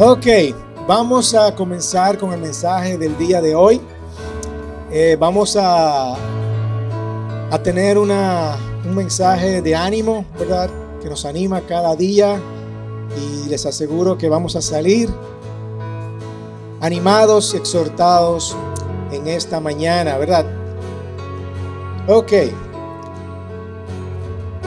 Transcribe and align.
Ok, 0.00 0.26
vamos 0.86 1.34
a 1.34 1.52
comenzar 1.56 2.18
con 2.18 2.32
el 2.32 2.38
mensaje 2.38 2.96
del 2.96 3.18
día 3.18 3.40
de 3.42 3.56
hoy. 3.56 3.80
Eh, 4.92 5.16
vamos 5.18 5.56
a, 5.56 6.14
a 7.50 7.62
tener 7.64 7.98
una, 7.98 8.56
un 8.84 8.94
mensaje 8.94 9.60
de 9.60 9.74
ánimo, 9.74 10.24
¿verdad? 10.38 10.70
Que 11.02 11.08
nos 11.08 11.24
anima 11.24 11.62
cada 11.62 11.96
día 11.96 12.40
y 13.20 13.48
les 13.48 13.66
aseguro 13.66 14.16
que 14.16 14.28
vamos 14.28 14.54
a 14.54 14.62
salir 14.62 15.10
animados 16.80 17.52
y 17.54 17.56
exhortados 17.56 18.54
en 19.10 19.26
esta 19.26 19.58
mañana, 19.58 20.16
¿verdad? 20.16 20.46
Ok. 22.06 22.32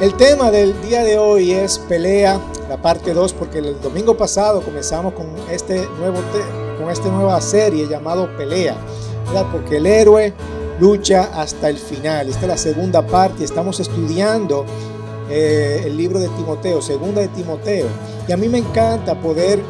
El 0.01 0.15
tema 0.15 0.49
del 0.49 0.81
día 0.81 1.03
de 1.03 1.19
hoy 1.19 1.51
es 1.51 1.77
pelea 1.77 2.41
la 2.67 2.81
parte 2.81 3.13
2, 3.13 3.33
porque 3.33 3.59
el 3.59 3.79
domingo 3.81 4.17
pasado 4.17 4.61
comenzamos 4.61 5.13
con, 5.13 5.27
este 5.51 5.87
nuevo 5.99 6.17
con 6.79 6.89
esta 6.89 7.07
nueva 7.09 7.39
serie 7.39 7.87
llamado 7.87 8.27
Pelea, 8.35 8.75
¿verdad? 9.27 9.45
porque 9.51 9.77
el 9.77 9.85
héroe 9.85 10.33
lucha 10.79 11.29
hasta 11.39 11.69
el 11.69 11.77
final. 11.77 12.29
Esta 12.29 12.41
es 12.41 12.47
la 12.47 12.57
segunda 12.57 13.05
parte, 13.05 13.43
estamos 13.43 13.79
estudiando 13.79 14.65
eh, 15.29 15.83
el 15.85 15.95
libro 15.95 16.17
de 16.17 16.29
Timoteo, 16.29 16.81
segunda 16.81 17.21
de 17.21 17.27
Timoteo, 17.27 17.85
y 18.27 18.31
a 18.31 18.37
mí 18.37 18.49
me 18.49 18.57
encanta 18.57 19.13
poder 19.21 19.61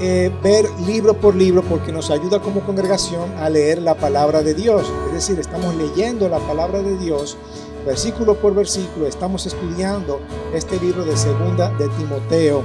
eh, 0.00 0.30
ver 0.42 0.66
libro 0.86 1.14
por 1.14 1.34
libro 1.34 1.62
porque 1.62 1.92
nos 1.92 2.10
ayuda 2.10 2.40
como 2.40 2.60
congregación 2.60 3.32
a 3.38 3.48
leer 3.48 3.80
la 3.80 3.94
palabra 3.94 4.42
de 4.42 4.52
Dios. 4.52 4.86
Es 5.06 5.12
decir, 5.14 5.40
estamos 5.40 5.74
leyendo 5.76 6.28
la 6.28 6.40
palabra 6.40 6.82
de 6.82 6.98
Dios 6.98 7.38
versículo 7.88 8.34
por 8.34 8.54
versículo, 8.54 9.06
estamos 9.06 9.46
estudiando 9.46 10.20
este 10.52 10.78
libro 10.78 11.06
de 11.06 11.16
segunda 11.16 11.70
de 11.70 11.88
Timoteo. 11.88 12.62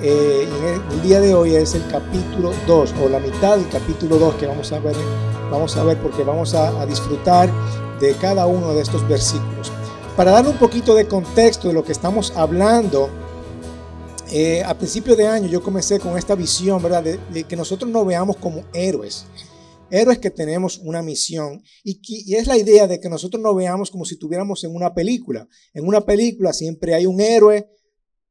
Eh, 0.00 0.48
el, 0.90 1.02
día 1.02 1.20
de 1.20 1.34
hoy 1.34 1.54
es 1.54 1.74
el 1.74 1.86
capítulo 1.88 2.52
2 2.66 2.94
o 3.04 3.08
la 3.10 3.18
mitad 3.18 3.58
del 3.58 3.68
capítulo 3.68 4.16
2 4.16 4.36
que 4.36 4.46
vamos 4.46 4.72
a 4.72 4.78
ver, 4.78 4.96
vamos 5.50 5.76
a 5.76 5.84
ver 5.84 5.98
porque 5.98 6.24
vamos 6.24 6.54
a, 6.54 6.86
disfrutar 6.86 7.50
de 8.00 8.14
cada 8.14 8.46
uno 8.46 8.72
de 8.72 8.80
estos 8.80 9.06
versículos. 9.06 9.70
Para 10.16 10.30
dar 10.30 10.48
un 10.48 10.56
poquito 10.56 10.94
de 10.94 11.06
contexto 11.06 11.68
de 11.68 11.74
lo 11.74 11.84
que 11.84 11.92
estamos 11.92 12.32
hablando, 12.34 13.10
eh, 14.30 14.64
a 14.64 14.72
principio 14.72 15.14
de 15.14 15.28
año 15.28 15.46
yo 15.46 15.62
comencé 15.62 16.00
con 16.00 16.16
esta 16.16 16.34
visión, 16.34 16.82
¿verdad? 16.82 17.02
de 17.02 17.44
que 17.44 17.54
nosotros 17.54 17.90
nos 17.90 18.06
veamos 18.06 18.36
como 18.36 18.64
héroes 18.72 19.26
héroes 19.90 20.18
que 20.18 20.30
tenemos 20.30 20.78
una 20.78 21.02
misión 21.02 21.62
y, 21.82 22.34
es 22.34 22.46
la 22.46 22.56
idea 22.56 22.86
de 22.86 23.00
que 23.00 23.08
nosotros 23.08 23.42
nos 23.42 23.56
veamos 23.56 23.90
como 23.90 24.04
si 24.04 24.14
estuviéramos 24.14 24.64
en 24.64 24.74
una 24.74 24.94
película. 24.94 25.48
En 25.72 25.86
una 25.86 26.04
película 26.04 26.52
siempre 26.52 26.94
hay 26.94 27.06
un 27.06 27.20
héroe, 27.20 27.70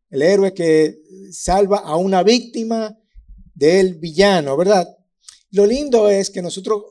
el 0.10 0.22
héroe 0.22 0.54
que 0.54 1.00
salva 1.32 1.80
a 1.80 1.96
una 1.96 2.24
víctima 2.24 2.98
del 3.54 3.96
villano, 3.96 4.56
¿verdad? 4.56 4.88
Lo 5.52 5.66
lindo 5.66 6.10
es 6.10 6.30
que 6.30 6.42
nosotros 6.42 6.84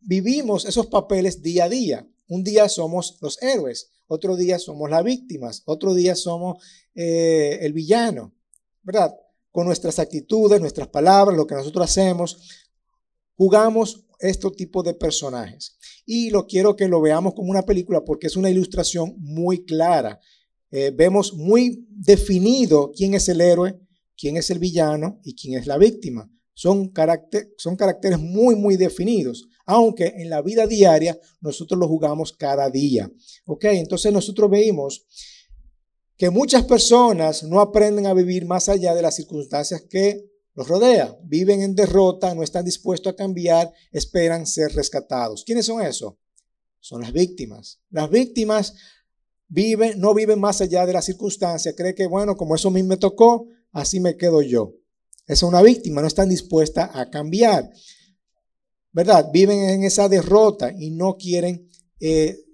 vivimos 0.00 0.64
esos 0.64 0.86
papeles 0.86 1.42
día 1.42 1.64
a 1.64 1.68
día. 1.68 2.06
Un 2.28 2.44
día 2.44 2.68
somos 2.68 3.18
los 3.20 3.42
héroes, 3.42 3.90
otro 4.06 4.36
día 4.36 4.58
somos 4.58 4.88
las 4.88 5.02
víctimas, 5.02 5.62
otro 5.66 5.94
día 5.94 6.14
somos 6.14 6.62
eh, 6.94 7.58
el 7.62 7.72
villano, 7.72 8.34
¿verdad? 8.82 9.16
Con 9.50 9.66
nuestras 9.66 9.98
actitudes, 9.98 10.60
nuestras 10.60 10.88
palabras, 10.88 11.36
lo 11.36 11.46
que 11.46 11.56
nosotros 11.56 11.84
hacemos, 11.84 12.69
jugamos 13.40 14.04
este 14.18 14.50
tipo 14.50 14.82
de 14.82 14.92
personajes. 14.92 15.78
Y 16.04 16.28
lo 16.28 16.46
quiero 16.46 16.76
que 16.76 16.88
lo 16.88 17.00
veamos 17.00 17.32
como 17.32 17.50
una 17.50 17.62
película 17.62 18.04
porque 18.04 18.26
es 18.26 18.36
una 18.36 18.50
ilustración 18.50 19.14
muy 19.16 19.64
clara. 19.64 20.20
Eh, 20.70 20.92
vemos 20.94 21.32
muy 21.32 21.86
definido 21.88 22.92
quién 22.94 23.14
es 23.14 23.30
el 23.30 23.40
héroe, 23.40 23.80
quién 24.14 24.36
es 24.36 24.50
el 24.50 24.58
villano 24.58 25.20
y 25.24 25.34
quién 25.34 25.58
es 25.58 25.66
la 25.66 25.78
víctima. 25.78 26.30
Son, 26.52 26.92
son 27.56 27.76
caracteres 27.76 28.18
muy, 28.18 28.56
muy 28.56 28.76
definidos, 28.76 29.48
aunque 29.64 30.12
en 30.18 30.28
la 30.28 30.42
vida 30.42 30.66
diaria 30.66 31.18
nosotros 31.40 31.80
lo 31.80 31.88
jugamos 31.88 32.34
cada 32.34 32.68
día. 32.68 33.10
¿Ok? 33.46 33.64
Entonces 33.64 34.12
nosotros 34.12 34.50
veimos 34.50 35.06
que 36.18 36.28
muchas 36.28 36.64
personas 36.64 37.42
no 37.42 37.58
aprenden 37.58 38.06
a 38.06 38.12
vivir 38.12 38.44
más 38.44 38.68
allá 38.68 38.94
de 38.94 39.00
las 39.00 39.16
circunstancias 39.16 39.82
que 39.88 40.29
los 40.54 40.66
rodea, 40.66 41.16
viven 41.22 41.62
en 41.62 41.74
derrota, 41.74 42.34
no 42.34 42.42
están 42.42 42.64
dispuestos 42.64 43.12
a 43.12 43.16
cambiar, 43.16 43.72
esperan 43.92 44.46
ser 44.46 44.72
rescatados. 44.74 45.44
¿Quiénes 45.44 45.66
son 45.66 45.82
esos? 45.82 46.14
Son 46.80 47.02
las 47.02 47.12
víctimas. 47.12 47.80
Las 47.90 48.10
víctimas 48.10 48.74
viven, 49.48 50.00
no 50.00 50.14
viven 50.14 50.40
más 50.40 50.60
allá 50.60 50.86
de 50.86 50.92
la 50.92 51.02
circunstancia, 51.02 51.74
cree 51.74 51.94
que, 51.94 52.06
bueno, 52.06 52.36
como 52.36 52.54
eso 52.54 52.68
a 52.68 52.72
mí 52.72 52.82
me 52.82 52.96
tocó, 52.96 53.46
así 53.72 54.00
me 54.00 54.16
quedo 54.16 54.42
yo. 54.42 54.74
Es 55.26 55.42
una 55.42 55.62
víctima, 55.62 56.00
no 56.00 56.08
están 56.08 56.28
dispuestas 56.28 56.90
a 56.94 57.08
cambiar. 57.10 57.70
¿Verdad? 58.92 59.30
Viven 59.32 59.60
en 59.60 59.84
esa 59.84 60.08
derrota 60.08 60.74
y 60.76 60.90
no 60.90 61.16
quieren, 61.16 61.70
eh, 62.00 62.44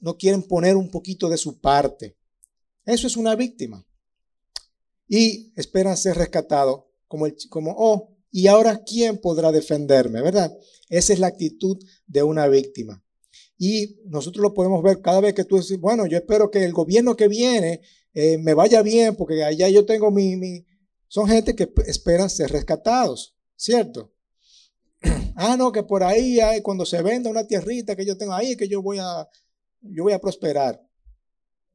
no 0.00 0.18
quieren 0.18 0.42
poner 0.42 0.76
un 0.76 0.90
poquito 0.90 1.30
de 1.30 1.38
su 1.38 1.60
parte. 1.60 2.18
Eso 2.84 3.06
es 3.06 3.16
una 3.16 3.34
víctima. 3.34 3.86
Y 5.08 5.52
esperan 5.56 5.96
ser 5.96 6.16
rescatados 6.16 6.84
como, 7.12 7.26
el, 7.26 7.36
como, 7.50 7.74
oh, 7.76 8.08
¿y 8.30 8.46
ahora 8.46 8.82
quién 8.84 9.18
podrá 9.18 9.52
defenderme? 9.52 10.22
¿Verdad? 10.22 10.50
Esa 10.88 11.12
es 11.12 11.18
la 11.18 11.26
actitud 11.26 11.76
de 12.06 12.22
una 12.22 12.48
víctima. 12.48 13.04
Y 13.58 13.98
nosotros 14.06 14.40
lo 14.40 14.54
podemos 14.54 14.82
ver 14.82 15.02
cada 15.02 15.20
vez 15.20 15.34
que 15.34 15.44
tú 15.44 15.58
dices, 15.58 15.78
bueno, 15.78 16.06
yo 16.06 16.16
espero 16.16 16.50
que 16.50 16.64
el 16.64 16.72
gobierno 16.72 17.14
que 17.14 17.28
viene 17.28 17.82
eh, 18.14 18.38
me 18.38 18.54
vaya 18.54 18.80
bien, 18.80 19.14
porque 19.14 19.44
allá 19.44 19.68
yo 19.68 19.84
tengo 19.84 20.10
mi, 20.10 20.36
mi... 20.36 20.64
Son 21.06 21.28
gente 21.28 21.54
que 21.54 21.70
esperan 21.86 22.30
ser 22.30 22.50
rescatados, 22.50 23.36
¿cierto? 23.56 24.14
ah, 25.36 25.58
no, 25.58 25.70
que 25.70 25.82
por 25.82 26.02
ahí 26.02 26.40
hay, 26.40 26.62
cuando 26.62 26.86
se 26.86 27.02
venda 27.02 27.28
una 27.28 27.46
tierrita 27.46 27.94
que 27.94 28.06
yo 28.06 28.16
tengo 28.16 28.32
ahí, 28.32 28.56
que 28.56 28.68
yo 28.68 28.80
voy 28.80 29.00
a, 29.00 29.28
yo 29.82 30.04
voy 30.04 30.14
a 30.14 30.18
prosperar. 30.18 30.82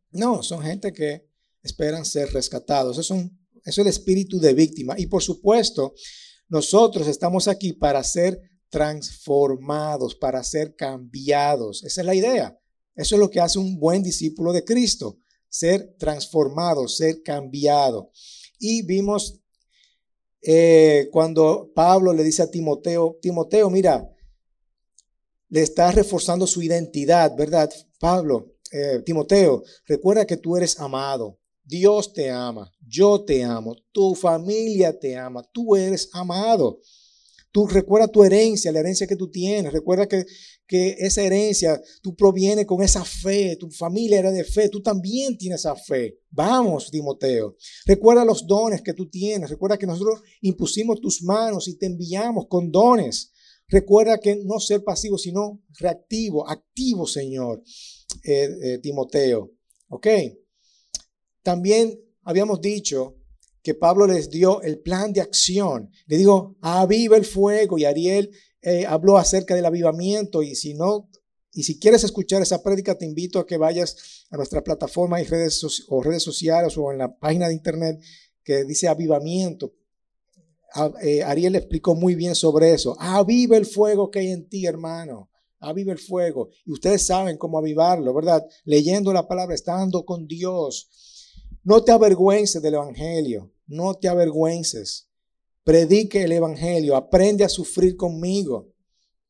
No, 0.09 0.41
son 0.41 0.63
gente 0.63 0.91
que 0.91 1.29
esperan 1.61 2.05
ser 2.05 2.33
rescatados. 2.33 2.95
Esos 2.97 3.05
son 3.05 3.37
eso 3.67 3.81
es 3.81 3.85
el 3.85 3.87
espíritu 3.87 4.39
de 4.39 4.53
víctima. 4.53 4.95
Y 4.97 5.07
por 5.07 5.21
supuesto, 5.21 5.93
nosotros 6.47 7.05
estamos 7.07 7.49
aquí 7.49 7.73
para 7.73 8.01
ser 8.01 8.39
transformados, 8.69 10.15
para 10.15 10.41
ser 10.41 10.73
cambiados. 10.75 11.83
Esa 11.83 11.99
es 11.99 12.07
la 12.07 12.15
idea. 12.15 12.57
Eso 12.95 13.15
es 13.15 13.19
lo 13.19 13.29
que 13.29 13.41
hace 13.41 13.59
un 13.59 13.77
buen 13.77 14.01
discípulo 14.01 14.53
de 14.53 14.63
Cristo, 14.63 15.19
ser 15.49 15.95
transformado, 15.99 16.87
ser 16.87 17.21
cambiado. 17.23 18.09
Y 18.57 18.83
vimos 18.83 19.41
eh, 20.41 21.09
cuando 21.11 21.69
Pablo 21.75 22.13
le 22.13 22.23
dice 22.23 22.43
a 22.43 22.49
Timoteo, 22.49 23.19
Timoteo, 23.21 23.69
mira, 23.69 24.09
le 25.49 25.61
está 25.61 25.91
reforzando 25.91 26.47
su 26.47 26.61
identidad, 26.61 27.35
¿verdad? 27.35 27.69
Pablo, 27.99 28.55
eh, 28.71 29.01
Timoteo, 29.05 29.61
recuerda 29.85 30.25
que 30.25 30.37
tú 30.37 30.55
eres 30.55 30.79
amado, 30.79 31.37
Dios 31.67 32.13
te 32.13 32.31
ama, 32.31 32.71
yo 32.79 33.25
te 33.25 33.43
amo, 33.43 33.75
tu 33.91 34.15
familia 34.15 34.97
te 34.97 35.17
ama, 35.17 35.43
tú 35.51 35.75
eres 35.75 36.09
amado. 36.13 36.79
Tú 37.51 37.65
recuerda 37.65 38.07
tu 38.07 38.23
herencia, 38.23 38.71
la 38.71 38.79
herencia 38.79 39.07
que 39.07 39.15
tú 39.15 39.29
tienes. 39.31 39.73
Recuerda 39.73 40.07
que, 40.07 40.25
que 40.67 40.95
esa 40.99 41.23
herencia, 41.23 41.81
tú 42.01 42.15
proviene 42.15 42.65
con 42.65 42.83
esa 42.83 43.03
fe, 43.03 43.57
tu 43.59 43.69
familia 43.71 44.19
era 44.19 44.31
de 44.31 44.43
fe, 44.43 44.69
tú 44.69 44.81
también 44.81 45.37
tienes 45.37 45.61
esa 45.61 45.75
fe. 45.75 46.19
Vamos, 46.29 46.91
Timoteo. 46.91 47.55
Recuerda 47.85 48.23
los 48.23 48.45
dones 48.45 48.81
que 48.81 48.93
tú 48.93 49.09
tienes. 49.09 49.49
Recuerda 49.49 49.77
que 49.77 49.87
nosotros 49.87 50.21
impusimos 50.41 51.01
tus 51.01 51.23
manos 51.23 51.67
y 51.67 51.77
te 51.77 51.87
enviamos 51.87 52.45
con 52.47 52.71
dones. 52.71 53.33
Recuerda 53.67 54.19
que 54.19 54.35
no 54.45 54.59
ser 54.59 54.83
pasivo, 54.83 55.17
sino 55.17 55.61
reactivo, 55.79 56.47
activo, 56.47 57.07
Señor, 57.07 57.63
eh, 58.23 58.49
eh, 58.61 58.77
Timoteo. 58.79 59.51
¿Ok? 59.89 60.07
También 61.47 61.97
habíamos 62.23 62.59
dicho 62.59 63.15
que 63.63 63.73
Pablo 63.73 64.05
les 64.05 64.29
dio 64.29 64.61
el 64.63 64.79
plan 64.81 65.13
de 65.13 65.21
acción. 65.21 65.89
Le 66.05 66.17
dijo, 66.17 66.57
aviva 66.59 67.15
el 67.15 67.23
fuego 67.23 67.77
y 67.77 67.85
Ariel 67.85 68.31
eh, 68.61 68.85
habló 68.85 69.17
acerca 69.17 69.55
del 69.55 69.65
avivamiento 69.65 70.43
y 70.43 70.55
si 70.55 70.73
no, 70.73 71.09
y 71.53 71.63
si 71.63 71.79
quieres 71.79 72.03
escuchar 72.03 72.41
esa 72.41 72.61
prédica, 72.61 72.97
te 72.97 73.05
invito 73.05 73.39
a 73.39 73.45
que 73.45 73.55
vayas 73.55 74.25
a 74.29 74.35
nuestra 74.35 74.61
plataforma 74.61 75.21
y 75.21 75.23
redes, 75.23 75.85
o 75.87 76.03
redes 76.03 76.21
sociales 76.21 76.77
o 76.77 76.91
en 76.91 76.97
la 76.97 77.17
página 77.17 77.47
de 77.47 77.53
internet 77.53 77.97
que 78.43 78.65
dice 78.65 78.89
avivamiento. 78.89 79.71
Eh, 81.01 81.23
Ariel 81.23 81.55
explicó 81.55 81.95
muy 81.95 82.15
bien 82.15 82.35
sobre 82.35 82.73
eso. 82.73 82.97
Aviva 82.99 83.55
el 83.55 83.65
fuego 83.65 84.11
que 84.11 84.19
hay 84.19 84.31
en 84.31 84.49
ti, 84.49 84.65
hermano. 84.65 85.29
Aviva 85.61 85.93
el 85.93 85.99
fuego. 85.99 86.49
Y 86.65 86.73
ustedes 86.73 87.05
saben 87.05 87.37
cómo 87.37 87.57
avivarlo, 87.57 88.13
¿verdad? 88.13 88.45
Leyendo 88.65 89.13
la 89.13 89.29
palabra, 89.29 89.55
estando 89.55 90.03
con 90.03 90.27
Dios 90.27 90.89
no 91.67 91.83
te 91.83 91.91
avergüences 91.91 92.61
del 92.61 92.75
Evangelio, 92.75 93.53
no 93.65 93.93
te 93.95 94.07
avergüences. 94.07 95.09
Predique 95.65 96.23
el 96.23 96.31
Evangelio, 96.31 96.95
aprende 96.95 97.43
a 97.43 97.49
sufrir 97.49 97.97
conmigo. 97.97 98.73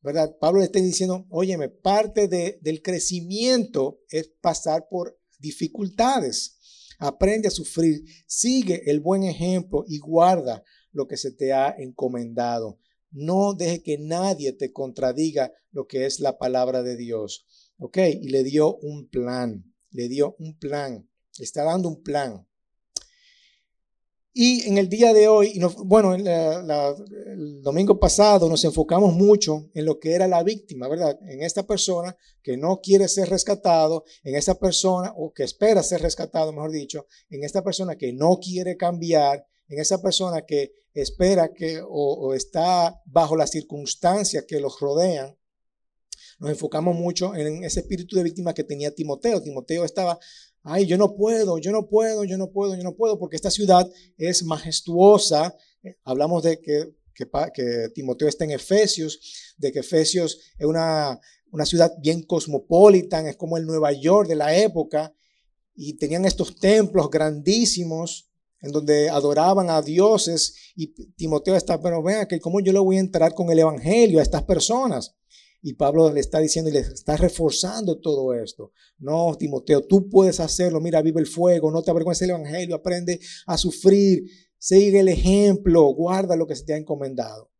¿Verdad? 0.02 0.36
Pablo 0.38 0.60
le 0.60 0.66
está 0.66 0.78
diciendo, 0.78 1.26
óyeme, 1.30 1.68
parte 1.68 2.28
del 2.28 2.80
crecimiento 2.80 3.98
es 4.08 4.28
pasar 4.40 4.86
por 4.88 5.18
dificultades. 5.40 6.60
Aprende 7.00 7.48
a 7.48 7.50
sufrir, 7.50 8.04
sigue 8.28 8.88
el 8.88 9.00
buen 9.00 9.24
ejemplo 9.24 9.84
y 9.88 9.98
guarda 9.98 10.62
lo 10.92 11.08
que 11.08 11.16
se 11.16 11.32
te 11.32 11.52
ha 11.52 11.74
encomendado. 11.76 12.78
No 13.10 13.54
deje 13.54 13.82
que 13.82 13.98
nadie 13.98 14.52
te 14.52 14.72
contradiga 14.72 15.52
lo 15.72 15.88
que 15.88 16.06
es 16.06 16.20
la 16.20 16.38
palabra 16.38 16.84
de 16.84 16.96
Dios. 16.96 17.72
¿Ok? 17.78 17.98
Y 18.22 18.28
le 18.28 18.44
dio 18.44 18.76
un 18.76 19.08
plan, 19.08 19.74
le 19.90 20.08
dio 20.08 20.36
un 20.38 20.56
plan, 20.56 21.08
está 21.44 21.64
dando 21.64 21.88
un 21.88 22.02
plan. 22.02 22.46
Y 24.40 24.68
en 24.68 24.78
el 24.78 24.88
día 24.88 25.12
de 25.12 25.26
hoy, 25.26 25.60
bueno, 25.84 26.14
el 26.14 27.60
domingo 27.60 27.98
pasado 27.98 28.48
nos 28.48 28.62
enfocamos 28.64 29.12
mucho 29.14 29.68
en 29.74 29.84
lo 29.84 29.98
que 29.98 30.12
era 30.12 30.28
la 30.28 30.44
víctima, 30.44 30.86
¿verdad? 30.86 31.18
En 31.26 31.42
esta 31.42 31.66
persona 31.66 32.16
que 32.40 32.56
no 32.56 32.80
quiere 32.80 33.08
ser 33.08 33.28
rescatado, 33.30 34.04
en 34.22 34.36
esta 34.36 34.54
persona, 34.54 35.12
o 35.16 35.32
que 35.32 35.42
espera 35.42 35.82
ser 35.82 36.02
rescatado, 36.02 36.52
mejor 36.52 36.70
dicho, 36.70 37.06
en 37.30 37.42
esta 37.42 37.64
persona 37.64 37.96
que 37.96 38.12
no 38.12 38.38
quiere 38.38 38.76
cambiar, 38.76 39.44
en 39.66 39.80
esa 39.80 40.00
persona 40.00 40.42
que 40.46 40.72
espera 40.94 41.52
que 41.52 41.82
o, 41.84 42.34
está 42.34 43.00
bajo 43.06 43.36
las 43.36 43.50
circunstancias 43.50 44.44
que 44.46 44.60
los 44.60 44.80
rodean. 44.80 45.36
Nos 46.38 46.50
enfocamos 46.50 46.94
mucho 46.94 47.34
en 47.34 47.64
ese 47.64 47.80
espíritu 47.80 48.16
de 48.16 48.22
víctima 48.22 48.54
que 48.54 48.62
tenía 48.62 48.94
Timoteo. 48.94 49.42
Timoteo 49.42 49.84
estaba, 49.84 50.18
ay, 50.68 50.86
yo 50.86 50.96
no 50.98 51.16
puedo, 51.16 51.58
yo 51.58 51.72
no 51.72 51.88
puedo, 51.88 52.24
yo 52.24 52.36
no 52.36 52.50
puedo, 52.50 52.76
yo 52.76 52.82
no 52.82 52.94
puedo, 52.94 53.18
porque 53.18 53.36
esta 53.36 53.50
ciudad 53.50 53.90
es 54.16 54.42
majestuosa. 54.44 55.56
Eh, 55.82 55.96
hablamos 56.04 56.42
de 56.42 56.60
que, 56.60 56.94
que, 57.14 57.88
Timoteo 57.94 58.28
está 58.28 58.44
en 58.44 58.52
Efesios, 58.52 59.54
de 59.56 59.72
que 59.72 59.80
Efesios 59.80 60.38
es 60.58 60.66
una, 60.66 61.18
una 61.50 61.64
ciudad 61.64 61.92
bien 62.00 62.22
cosmopolita, 62.22 63.26
es 63.28 63.36
como 63.36 63.56
el 63.56 63.66
Nueva 63.66 63.92
York 63.92 64.28
de 64.28 64.36
la 64.36 64.56
época, 64.56 65.12
y 65.74 65.94
tenían 65.94 66.24
estos 66.24 66.56
templos 66.56 67.08
grandísimos 67.10 68.30
en 68.60 68.72
donde 68.72 69.08
adoraban 69.08 69.70
a 69.70 69.80
dioses 69.80 70.72
y 70.74 70.88
Timoteo 71.14 71.54
está, 71.54 71.80
pero 71.80 72.02
vean 72.02 72.26
que 72.26 72.40
cómo 72.40 72.60
yo 72.60 72.72
le 72.72 72.80
voy 72.80 72.96
a 72.96 73.00
entrar 73.00 73.32
con 73.32 73.50
el 73.50 73.60
evangelio 73.60 74.18
a 74.18 74.22
estas 74.22 74.42
personas. 74.42 75.14
Y 75.60 75.74
Pablo 75.74 76.12
le 76.12 76.20
está 76.20 76.38
diciendo 76.38 76.70
y 76.70 76.74
le 76.74 76.80
está 76.80 77.16
reforzando 77.16 78.00
todo 78.00 78.32
esto. 78.34 78.72
No, 78.98 79.34
Timoteo, 79.36 79.82
tú 79.82 80.08
puedes 80.08 80.40
hacerlo. 80.40 80.80
Mira, 80.80 81.02
vive 81.02 81.20
el 81.20 81.26
fuego, 81.26 81.70
no 81.70 81.82
te 81.82 81.90
avergüences 81.90 82.26
del 82.28 82.36
evangelio, 82.36 82.76
aprende 82.76 83.20
a 83.46 83.58
sufrir, 83.58 84.24
sigue 84.56 85.00
el 85.00 85.08
ejemplo, 85.08 85.82
guarda 85.94 86.36
lo 86.36 86.46
que 86.46 86.56
se 86.56 86.64
te 86.64 86.74
ha 86.74 86.76
encomendado. 86.76 87.50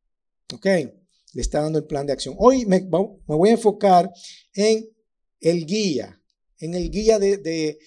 ¿Ok? 0.52 0.66
Le 0.66 1.42
está 1.42 1.60
dando 1.60 1.78
el 1.78 1.86
plan 1.86 2.06
de 2.06 2.12
acción. 2.12 2.34
Hoy 2.38 2.66
me, 2.66 2.88
voy 3.26 3.48
a 3.48 3.52
enfocar 3.52 4.10
en 4.54 4.88
el 5.40 5.66
guía, 5.66 6.20
en 6.58 6.74
el 6.74 6.90
guía 6.90 7.18
de 7.18 7.78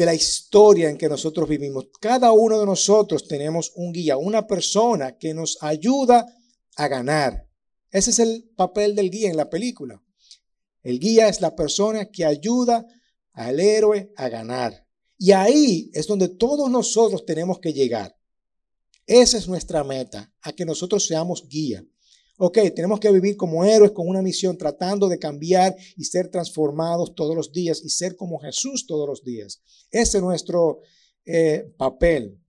de 0.00 0.06
la 0.06 0.14
historia 0.14 0.88
en 0.88 0.96
que 0.96 1.10
nosotros 1.10 1.46
vivimos. 1.46 1.88
Cada 2.00 2.32
uno 2.32 2.58
de 2.58 2.64
nosotros 2.64 3.28
tenemos 3.28 3.72
un 3.74 3.92
guía, 3.92 4.16
una 4.16 4.46
persona 4.46 5.18
que 5.18 5.34
nos 5.34 5.58
ayuda 5.60 6.26
a 6.76 6.88
ganar. 6.88 7.46
Ese 7.90 8.10
es 8.10 8.18
el 8.18 8.50
papel 8.56 8.94
del 8.94 9.10
guía 9.10 9.30
en 9.30 9.36
la 9.36 9.50
película. 9.50 10.02
El 10.82 10.98
guía 10.98 11.28
es 11.28 11.40
la 11.40 11.54
persona 11.54 12.06
que 12.06 12.24
ayuda 12.24 12.86
al 13.32 13.60
héroe 13.60 14.12
a 14.16 14.28
ganar. 14.28 14.86
Y 15.18 15.32
ahí 15.32 15.90
es 15.92 16.06
donde 16.06 16.28
todos 16.28 16.70
nosotros 16.70 17.26
tenemos 17.26 17.58
que 17.58 17.72
llegar. 17.72 18.16
Esa 19.06 19.38
es 19.38 19.48
nuestra 19.48 19.84
meta, 19.84 20.32
a 20.40 20.52
que 20.52 20.64
nosotros 20.64 21.06
seamos 21.06 21.46
guía. 21.48 21.84
Ok, 22.38 22.58
tenemos 22.74 23.00
que 23.00 23.12
vivir 23.12 23.36
como 23.36 23.64
héroes 23.64 23.90
con 23.90 24.08
una 24.08 24.22
misión, 24.22 24.56
tratando 24.56 25.08
de 25.08 25.18
cambiar 25.18 25.76
y 25.96 26.04
ser 26.04 26.28
transformados 26.28 27.14
todos 27.14 27.36
los 27.36 27.52
días 27.52 27.82
y 27.84 27.90
ser 27.90 28.16
como 28.16 28.38
Jesús 28.38 28.86
todos 28.86 29.06
los 29.06 29.22
días. 29.22 29.60
Ese 29.90 30.18
es 30.18 30.22
nuestro 30.22 30.80
eh, 31.26 31.70
papel. 31.76 32.39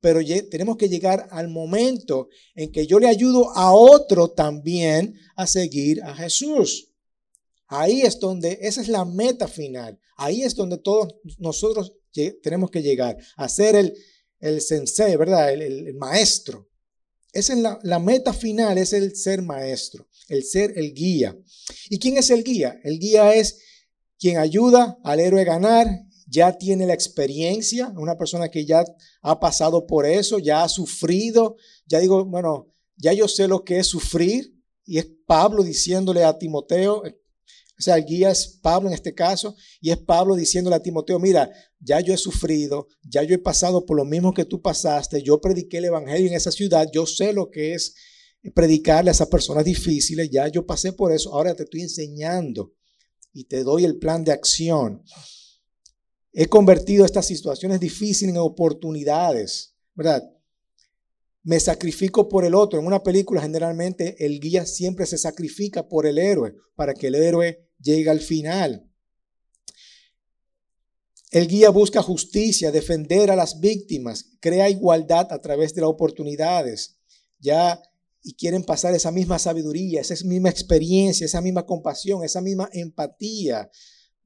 Pero 0.00 0.20
tenemos 0.50 0.76
que 0.76 0.88
llegar 0.88 1.26
al 1.30 1.48
momento 1.48 2.28
en 2.54 2.70
que 2.70 2.86
yo 2.86 2.98
le 2.98 3.08
ayudo 3.08 3.50
a 3.56 3.72
otro 3.72 4.30
también 4.30 5.14
a 5.36 5.46
seguir 5.46 6.02
a 6.02 6.14
Jesús. 6.14 6.92
Ahí 7.66 8.02
es 8.02 8.18
donde, 8.18 8.58
esa 8.62 8.80
es 8.80 8.88
la 8.88 9.04
meta 9.04 9.48
final. 9.48 9.98
Ahí 10.16 10.42
es 10.42 10.54
donde 10.54 10.78
todos 10.78 11.16
nosotros 11.38 11.92
tenemos 12.42 12.70
que 12.70 12.82
llegar, 12.82 13.16
a 13.36 13.48
ser 13.48 13.76
el, 13.76 13.94
el 14.40 14.60
sensei, 14.60 15.16
¿verdad? 15.16 15.52
el 15.52 15.94
maestro. 15.94 16.68
Esa 17.32 17.52
es 17.52 17.58
la, 17.82 17.98
meta 17.98 18.32
final, 18.32 18.78
es 18.78 18.92
el 18.92 19.14
ser 19.14 19.42
maestro, 19.42 20.08
el 20.28 20.44
ser 20.44 20.72
el 20.76 20.94
guía. 20.94 21.36
¿Y 21.90 21.98
quién 21.98 22.16
es 22.16 22.30
el 22.30 22.42
guía? 22.42 22.80
El 22.82 22.98
guía 22.98 23.34
es 23.34 23.60
quien 24.18 24.38
ayuda 24.38 24.98
al 25.04 25.20
héroe 25.20 25.42
a 25.42 25.44
ganar, 25.44 25.86
ya 26.28 26.52
tiene 26.52 26.86
la 26.86 26.94
experiencia, 26.94 27.92
una 27.96 28.16
persona 28.16 28.50
que 28.50 28.66
ya 28.66 28.84
ha 29.22 29.40
pasado 29.40 29.86
por 29.86 30.04
eso, 30.04 30.38
ya 30.38 30.62
ha 30.62 30.68
sufrido, 30.68 31.56
ya 31.86 31.98
digo, 32.00 32.24
bueno, 32.24 32.72
ya 32.96 33.12
yo 33.12 33.28
sé 33.28 33.48
lo 33.48 33.64
que 33.64 33.78
es 33.78 33.86
sufrir, 33.86 34.54
y 34.84 34.98
es 34.98 35.08
Pablo 35.26 35.62
diciéndole 35.62 36.24
a 36.24 36.38
Timoteo, 36.38 37.02
o 37.02 37.82
sea, 37.82 37.96
el 37.96 38.04
guía 38.04 38.30
es 38.30 38.58
Pablo 38.60 38.88
en 38.88 38.94
este 38.94 39.14
caso, 39.14 39.54
y 39.80 39.90
es 39.90 39.98
Pablo 39.98 40.34
diciéndole 40.34 40.76
a 40.76 40.82
Timoteo, 40.82 41.18
mira, 41.18 41.50
ya 41.80 42.00
yo 42.00 42.12
he 42.12 42.18
sufrido, 42.18 42.88
ya 43.02 43.22
yo 43.22 43.34
he 43.34 43.38
pasado 43.38 43.86
por 43.86 43.96
lo 43.96 44.04
mismo 44.04 44.34
que 44.34 44.44
tú 44.44 44.60
pasaste, 44.60 45.22
yo 45.22 45.40
prediqué 45.40 45.78
el 45.78 45.86
Evangelio 45.86 46.28
en 46.28 46.34
esa 46.34 46.50
ciudad, 46.50 46.88
yo 46.92 47.06
sé 47.06 47.32
lo 47.32 47.50
que 47.50 47.74
es 47.74 47.94
predicarle 48.54 49.10
a 49.10 49.12
esas 49.12 49.28
personas 49.28 49.64
difíciles, 49.64 50.28
ya 50.30 50.48
yo 50.48 50.66
pasé 50.66 50.92
por 50.92 51.12
eso, 51.12 51.32
ahora 51.32 51.54
te 51.54 51.62
estoy 51.62 51.82
enseñando 51.82 52.74
y 53.32 53.44
te 53.44 53.62
doy 53.62 53.84
el 53.84 53.98
plan 53.98 54.24
de 54.24 54.32
acción. 54.32 55.02
He 56.32 56.46
convertido 56.46 57.04
estas 57.04 57.26
situaciones 57.26 57.80
difíciles 57.80 58.34
en 58.34 58.40
oportunidades, 58.40 59.74
¿verdad? 59.94 60.22
Me 61.42 61.58
sacrifico 61.58 62.28
por 62.28 62.44
el 62.44 62.54
otro. 62.54 62.78
En 62.78 62.86
una 62.86 63.02
película 63.02 63.40
generalmente 63.40 64.24
el 64.24 64.38
guía 64.38 64.66
siempre 64.66 65.06
se 65.06 65.18
sacrifica 65.18 65.88
por 65.88 66.06
el 66.06 66.18
héroe 66.18 66.54
para 66.74 66.94
que 66.94 67.06
el 67.06 67.14
héroe 67.14 67.68
llegue 67.80 68.10
al 68.10 68.20
final. 68.20 68.84
El 71.30 71.46
guía 71.46 71.70
busca 71.70 72.02
justicia, 72.02 72.70
defender 72.70 73.30
a 73.30 73.36
las 73.36 73.60
víctimas, 73.60 74.36
crea 74.40 74.70
igualdad 74.70 75.30
a 75.30 75.40
través 75.40 75.74
de 75.74 75.82
las 75.82 75.90
oportunidades. 75.90 76.98
Ya 77.38 77.82
y 78.22 78.34
quieren 78.34 78.64
pasar 78.64 78.94
esa 78.94 79.10
misma 79.10 79.38
sabiduría, 79.38 80.00
esa 80.00 80.14
misma 80.24 80.50
experiencia, 80.50 81.24
esa 81.24 81.40
misma 81.40 81.64
compasión, 81.64 82.24
esa 82.24 82.40
misma 82.40 82.68
empatía, 82.72 83.70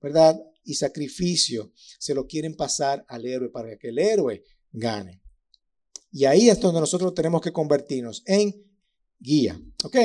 ¿verdad? 0.00 0.40
Y 0.64 0.74
sacrificio, 0.74 1.72
se 1.98 2.14
lo 2.14 2.26
quieren 2.26 2.54
pasar 2.54 3.04
al 3.08 3.26
héroe 3.26 3.50
para 3.50 3.76
que 3.76 3.88
el 3.88 3.98
héroe 3.98 4.42
gane. 4.70 5.20
Y 6.12 6.24
ahí 6.26 6.50
es 6.50 6.60
donde 6.60 6.80
nosotros 6.80 7.14
tenemos 7.14 7.40
que 7.40 7.52
convertirnos 7.52 8.22
en 8.26 8.54
guía. 9.18 9.58
¿Ok? 9.84 9.96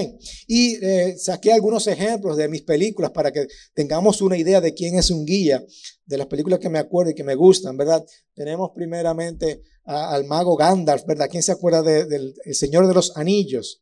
Y 0.48 0.76
eh, 0.84 1.18
saqué 1.18 1.52
algunos 1.52 1.88
ejemplos 1.88 2.38
de 2.38 2.48
mis 2.48 2.62
películas 2.62 3.12
para 3.12 3.32
que 3.32 3.48
tengamos 3.74 4.22
una 4.22 4.38
idea 4.38 4.62
de 4.62 4.74
quién 4.74 4.96
es 4.96 5.12
un 5.12 5.26
guía, 5.26 5.64
de 6.06 6.18
las 6.18 6.28
películas 6.28 6.60
que 6.60 6.70
me 6.70 6.80
acuerdo 6.80 7.12
y 7.12 7.16
que 7.16 7.24
me 7.24 7.36
gustan, 7.36 7.76
¿verdad? 7.76 8.06
Tenemos 8.34 8.72
primeramente 8.74 9.64
al 9.84 10.26
mago 10.26 10.56
Gandalf, 10.56 11.06
¿verdad? 11.06 11.28
¿Quién 11.30 11.44
se 11.44 11.52
acuerda 11.52 11.82
del 11.82 12.36
Señor 12.52 12.88
de 12.88 12.94
los 12.94 13.16
Anillos? 13.18 13.82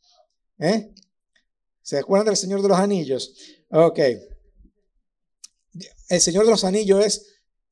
¿Eh? 0.60 0.91
¿Se 1.82 1.98
acuerdan 1.98 2.27
del 2.27 2.38
Señor 2.38 2.62
de 2.62 2.70
los 2.70 2.77
Anillos? 2.77 3.34
Ok. 3.70 4.00
El 6.10 6.22
Señor 6.22 6.46
de 6.46 6.51
los 6.51 6.63
Anillos 6.63 7.05
es 7.05 7.25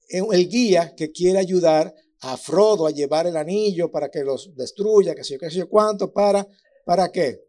el 0.09 0.49
guía 0.49 0.93
que 0.95 1.11
quiere 1.11 1.39
ayudar 1.39 1.93
a 2.19 2.37
Frodo 2.37 2.87
a 2.87 2.91
llevar 2.91 3.27
el 3.27 3.37
anillo 3.37 3.91
para 3.91 4.09
que 4.09 4.23
los 4.23 4.55
destruya, 4.55 5.13
que 5.15 5.23
sé 5.23 5.33
yo, 5.33 5.39
qué 5.39 5.49
sé 5.49 5.57
yo 5.57 5.69
cuánto, 5.69 6.11
para, 6.11 6.47
¿para 6.85 7.11
qué? 7.11 7.41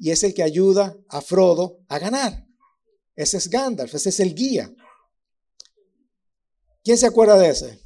y 0.00 0.10
es 0.10 0.24
el 0.24 0.32
que 0.32 0.42
ayuda 0.42 0.96
a 1.08 1.20
Frodo 1.20 1.80
a 1.88 1.98
ganar. 1.98 2.46
Ese 3.14 3.36
es 3.36 3.50
Gandalf, 3.50 3.94
ese 3.94 4.08
es 4.08 4.18
el 4.20 4.34
guía. 4.34 4.72
¿Quién 6.82 6.96
se 6.96 7.06
acuerda 7.06 7.36
de 7.36 7.50
ese? 7.50 7.78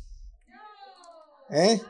¿Eh? 1.50 1.80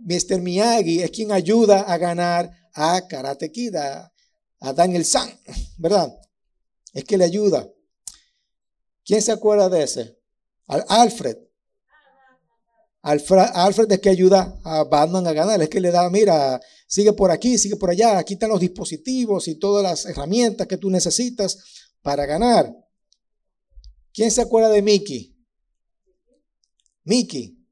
Mr. 0.00 0.40
Miyagi 0.40 1.02
es 1.02 1.10
quien 1.12 1.30
ayuda 1.30 1.82
a 1.82 1.96
ganar 1.98 2.50
a 2.74 3.06
Karate 3.06 3.52
Kid, 3.52 3.76
a, 3.76 4.12
Daniel 4.74 5.04
San, 5.04 5.30
¿verdad? 5.78 6.12
Es 6.92 7.04
que 7.04 7.16
le 7.16 7.24
ayuda. 7.24 7.68
¿Quién 9.08 9.22
se 9.22 9.32
acuerda 9.32 9.70
de 9.70 9.84
ese? 9.84 10.18
Alfred. 10.66 11.38
Alfred, 13.00 13.90
es 13.90 14.00
que 14.00 14.10
ayuda 14.10 14.60
a 14.62 14.84
Batman 14.84 15.26
a 15.26 15.32
ganar, 15.32 15.62
es 15.62 15.70
que 15.70 15.80
le 15.80 15.90
da, 15.90 16.10
mira, 16.10 16.60
sigue 16.86 17.14
por 17.14 17.30
aquí, 17.30 17.56
sigue 17.56 17.76
por 17.76 17.88
allá, 17.88 18.18
aquí 18.18 18.34
están 18.34 18.50
los 18.50 18.60
dispositivos 18.60 19.48
y 19.48 19.54
todas 19.54 19.82
las 19.82 20.04
herramientas 20.04 20.66
que 20.66 20.76
tú 20.76 20.90
necesitas 20.90 21.88
para 22.02 22.26
ganar. 22.26 22.70
¿Quién 24.12 24.30
se 24.30 24.42
acuerda 24.42 24.68
de 24.68 24.82
Mickey? 24.82 25.34
Mickey. 27.04 27.66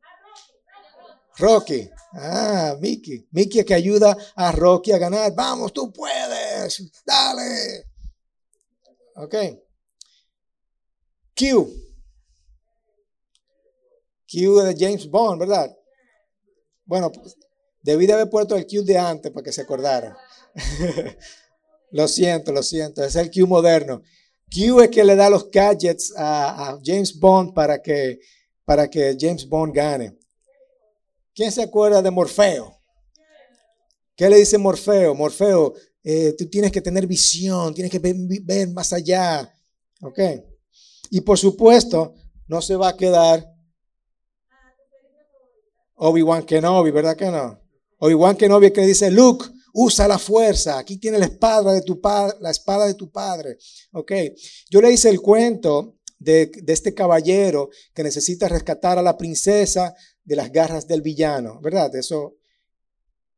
Rocky. 1.36 1.90
Ah, 2.14 2.76
Mickey. 2.80 3.28
Mickey 3.32 3.60
es 3.60 3.66
que 3.66 3.74
ayuda 3.74 4.16
a 4.36 4.52
Rocky 4.52 4.92
a 4.92 4.96
ganar. 4.96 5.34
Vamos, 5.34 5.74
tú 5.74 5.92
puedes. 5.92 6.82
Dale. 7.04 7.84
Ok. 9.16 9.65
Q. 11.36 11.68
Q 14.26 14.62
de 14.62 14.76
James 14.76 15.08
Bond, 15.08 15.38
¿verdad? 15.38 15.76
Bueno, 16.84 17.12
Debí 17.86 18.04
de 18.04 18.14
haber 18.14 18.28
puesto 18.28 18.56
el 18.56 18.66
Q 18.66 18.82
de 18.82 18.98
antes 18.98 19.30
para 19.30 19.44
que 19.44 19.52
se 19.52 19.60
acordaran. 19.60 20.12
lo 21.92 22.08
siento, 22.08 22.50
lo 22.50 22.60
siento. 22.60 23.04
Es 23.04 23.14
el 23.14 23.30
Q 23.30 23.46
moderno. 23.46 24.02
Q 24.50 24.80
es 24.80 24.88
que 24.90 25.04
le 25.04 25.14
da 25.14 25.30
los 25.30 25.48
gadgets 25.52 26.12
a, 26.16 26.80
James 26.84 27.16
Bond 27.16 27.54
para 27.54 27.80
que, 27.80 28.18
para 28.64 28.90
que 28.90 29.16
James 29.16 29.48
Bond 29.48 29.72
gane. 29.72 30.18
¿Quién 31.32 31.52
se 31.52 31.62
acuerda 31.62 32.02
de 32.02 32.10
Morfeo? 32.10 32.76
¿Qué 34.16 34.28
le 34.28 34.38
dice 34.38 34.58
Morfeo? 34.58 35.14
Morfeo, 35.14 35.74
eh, 36.02 36.34
tú 36.36 36.50
tienes 36.50 36.72
que 36.72 36.80
tener 36.80 37.06
visión, 37.06 37.72
tienes 37.72 37.92
que 37.92 38.00
ver, 38.00 38.68
más 38.70 38.92
allá. 38.92 39.48
¿Ok? 40.00 40.18
Y 41.10 41.20
por 41.20 41.38
supuesto, 41.38 42.14
no 42.46 42.62
se 42.62 42.76
va 42.76 42.88
a 42.88 42.96
quedar 42.96 43.46
Obi-Wan 45.96 46.44
Kenobi, 46.44 46.90
¿verdad 46.90 47.16
que 47.16 47.30
no? 47.30 47.60
Obi-Wan 47.98 48.36
Kenobi 48.36 48.70
que 48.70 48.82
dice, 48.82 49.10
Luke, 49.10 49.46
usa 49.72 50.08
la 50.08 50.18
fuerza. 50.18 50.78
Aquí 50.78 50.98
tiene 50.98 51.18
la 51.18 51.26
espada 51.26 51.72
de 51.72 51.82
tu 51.82 52.00
padre, 52.00 52.36
la 52.40 52.50
espada 52.50 52.86
de 52.86 52.94
tu 52.94 53.10
padre. 53.10 53.58
Ok. 53.92 54.12
Yo 54.70 54.80
le 54.80 54.92
hice 54.92 55.08
el 55.08 55.20
cuento 55.20 55.98
de, 56.18 56.46
de, 56.46 56.72
este 56.72 56.94
caballero 56.94 57.68
que 57.94 58.02
necesita 58.02 58.48
rescatar 58.48 58.98
a 58.98 59.02
la 59.02 59.16
princesa 59.16 59.94
de 60.24 60.36
las 60.36 60.50
garras 60.50 60.86
del 60.86 61.02
villano, 61.02 61.60
¿verdad? 61.60 61.94
Eso. 61.94 62.36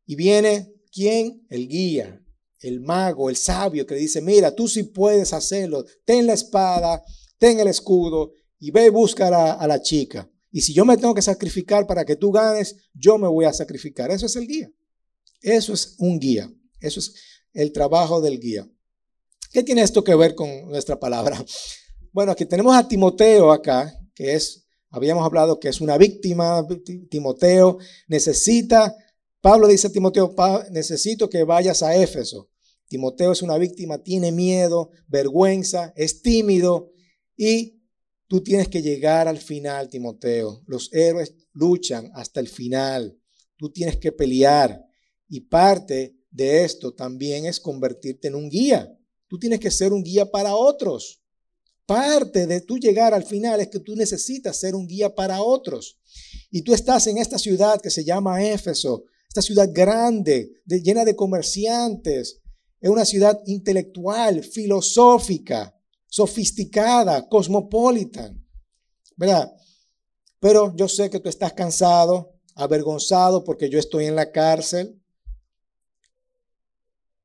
Y 0.06 0.16
viene, 0.16 0.72
¿quién? 0.92 1.44
El 1.50 1.68
guía, 1.68 2.20
el 2.60 2.80
mago, 2.80 3.30
el 3.30 3.36
sabio 3.36 3.86
que 3.86 3.94
dice, 3.94 4.20
mira, 4.20 4.54
tú 4.54 4.68
sí 4.68 4.84
puedes 4.84 5.32
hacerlo. 5.32 5.84
Ten 6.04 6.26
la 6.26 6.34
espada, 6.34 7.02
ten 7.38 7.60
el 7.60 7.68
escudo 7.68 8.32
y 8.58 8.70
ve 8.70 8.86
y 8.86 8.90
busca 8.90 9.28
a 9.54 9.66
la 9.66 9.80
chica. 9.80 10.30
Y 10.50 10.62
si 10.62 10.72
yo 10.72 10.84
me 10.84 10.96
tengo 10.96 11.14
que 11.14 11.22
sacrificar 11.22 11.86
para 11.86 12.04
que 12.04 12.16
tú 12.16 12.32
ganes, 12.32 12.76
yo 12.94 13.18
me 13.18 13.28
voy 13.28 13.44
a 13.44 13.52
sacrificar. 13.52 14.10
Eso 14.10 14.26
es 14.26 14.36
el 14.36 14.46
guía. 14.46 14.70
Eso 15.42 15.72
es 15.72 15.94
un 15.98 16.18
guía. 16.18 16.50
Eso 16.80 17.00
es 17.00 17.14
el 17.52 17.72
trabajo 17.72 18.20
del 18.20 18.40
guía. 18.40 18.68
¿Qué 19.52 19.62
tiene 19.62 19.82
esto 19.82 20.04
que 20.04 20.14
ver 20.14 20.34
con 20.34 20.68
nuestra 20.68 20.98
palabra? 20.98 21.44
Bueno, 22.10 22.32
aquí 22.32 22.46
tenemos 22.46 22.74
a 22.74 22.88
Timoteo 22.88 23.52
acá, 23.52 23.94
que 24.14 24.32
es, 24.34 24.66
habíamos 24.90 25.24
hablado 25.24 25.60
que 25.60 25.68
es 25.68 25.80
una 25.80 25.98
víctima. 25.98 26.66
Timoteo 27.10 27.78
necesita, 28.08 28.96
Pablo 29.40 29.68
dice 29.68 29.88
a 29.88 29.92
Timoteo, 29.92 30.34
necesito 30.70 31.28
que 31.28 31.44
vayas 31.44 31.82
a 31.82 31.94
Éfeso. 31.94 32.48
Timoteo 32.88 33.30
es 33.30 33.42
una 33.42 33.58
víctima, 33.58 33.98
tiene 33.98 34.32
miedo, 34.32 34.90
vergüenza, 35.06 35.92
es 35.96 36.22
tímido 36.22 36.90
y 37.38 37.78
Tú 38.28 38.42
tienes 38.42 38.68
que 38.68 38.82
llegar 38.82 39.26
al 39.26 39.38
final, 39.38 39.88
Timoteo. 39.88 40.62
Los 40.66 40.92
héroes 40.92 41.34
luchan 41.54 42.10
hasta 42.14 42.40
el 42.40 42.48
final. 42.48 43.18
Tú 43.56 43.72
tienes 43.72 43.96
que 43.96 44.12
pelear. 44.12 44.84
Y 45.30 45.40
parte 45.40 46.14
de 46.30 46.62
esto 46.64 46.92
también 46.92 47.46
es 47.46 47.58
convertirte 47.58 48.28
en 48.28 48.34
un 48.34 48.50
guía. 48.50 48.94
Tú 49.28 49.38
tienes 49.38 49.60
que 49.60 49.70
ser 49.70 49.94
un 49.94 50.04
guía 50.04 50.30
para 50.30 50.54
otros. 50.54 51.22
Parte 51.86 52.46
de 52.46 52.60
tu 52.60 52.76
llegar 52.76 53.14
al 53.14 53.24
final 53.24 53.60
es 53.60 53.68
que 53.68 53.80
tú 53.80 53.96
necesitas 53.96 54.58
ser 54.60 54.74
un 54.74 54.86
guía 54.86 55.14
para 55.14 55.40
otros. 55.40 55.98
Y 56.50 56.60
tú 56.60 56.74
estás 56.74 57.06
en 57.06 57.16
esta 57.16 57.38
ciudad 57.38 57.80
que 57.80 57.88
se 57.88 58.04
llama 58.04 58.44
Éfeso, 58.44 59.04
esta 59.26 59.40
ciudad 59.40 59.70
grande, 59.72 60.50
llena 60.66 61.06
de 61.06 61.16
comerciantes. 61.16 62.42
Es 62.78 62.90
una 62.90 63.06
ciudad 63.06 63.40
intelectual, 63.46 64.44
filosófica 64.44 65.77
sofisticada, 66.08 67.28
cosmopolita, 67.28 68.34
¿verdad? 69.16 69.52
Pero 70.40 70.74
yo 70.76 70.88
sé 70.88 71.10
que 71.10 71.20
tú 71.20 71.28
estás 71.28 71.52
cansado, 71.52 72.34
avergonzado 72.54 73.44
porque 73.44 73.68
yo 73.68 73.78
estoy 73.78 74.06
en 74.06 74.16
la 74.16 74.30
cárcel. 74.32 75.00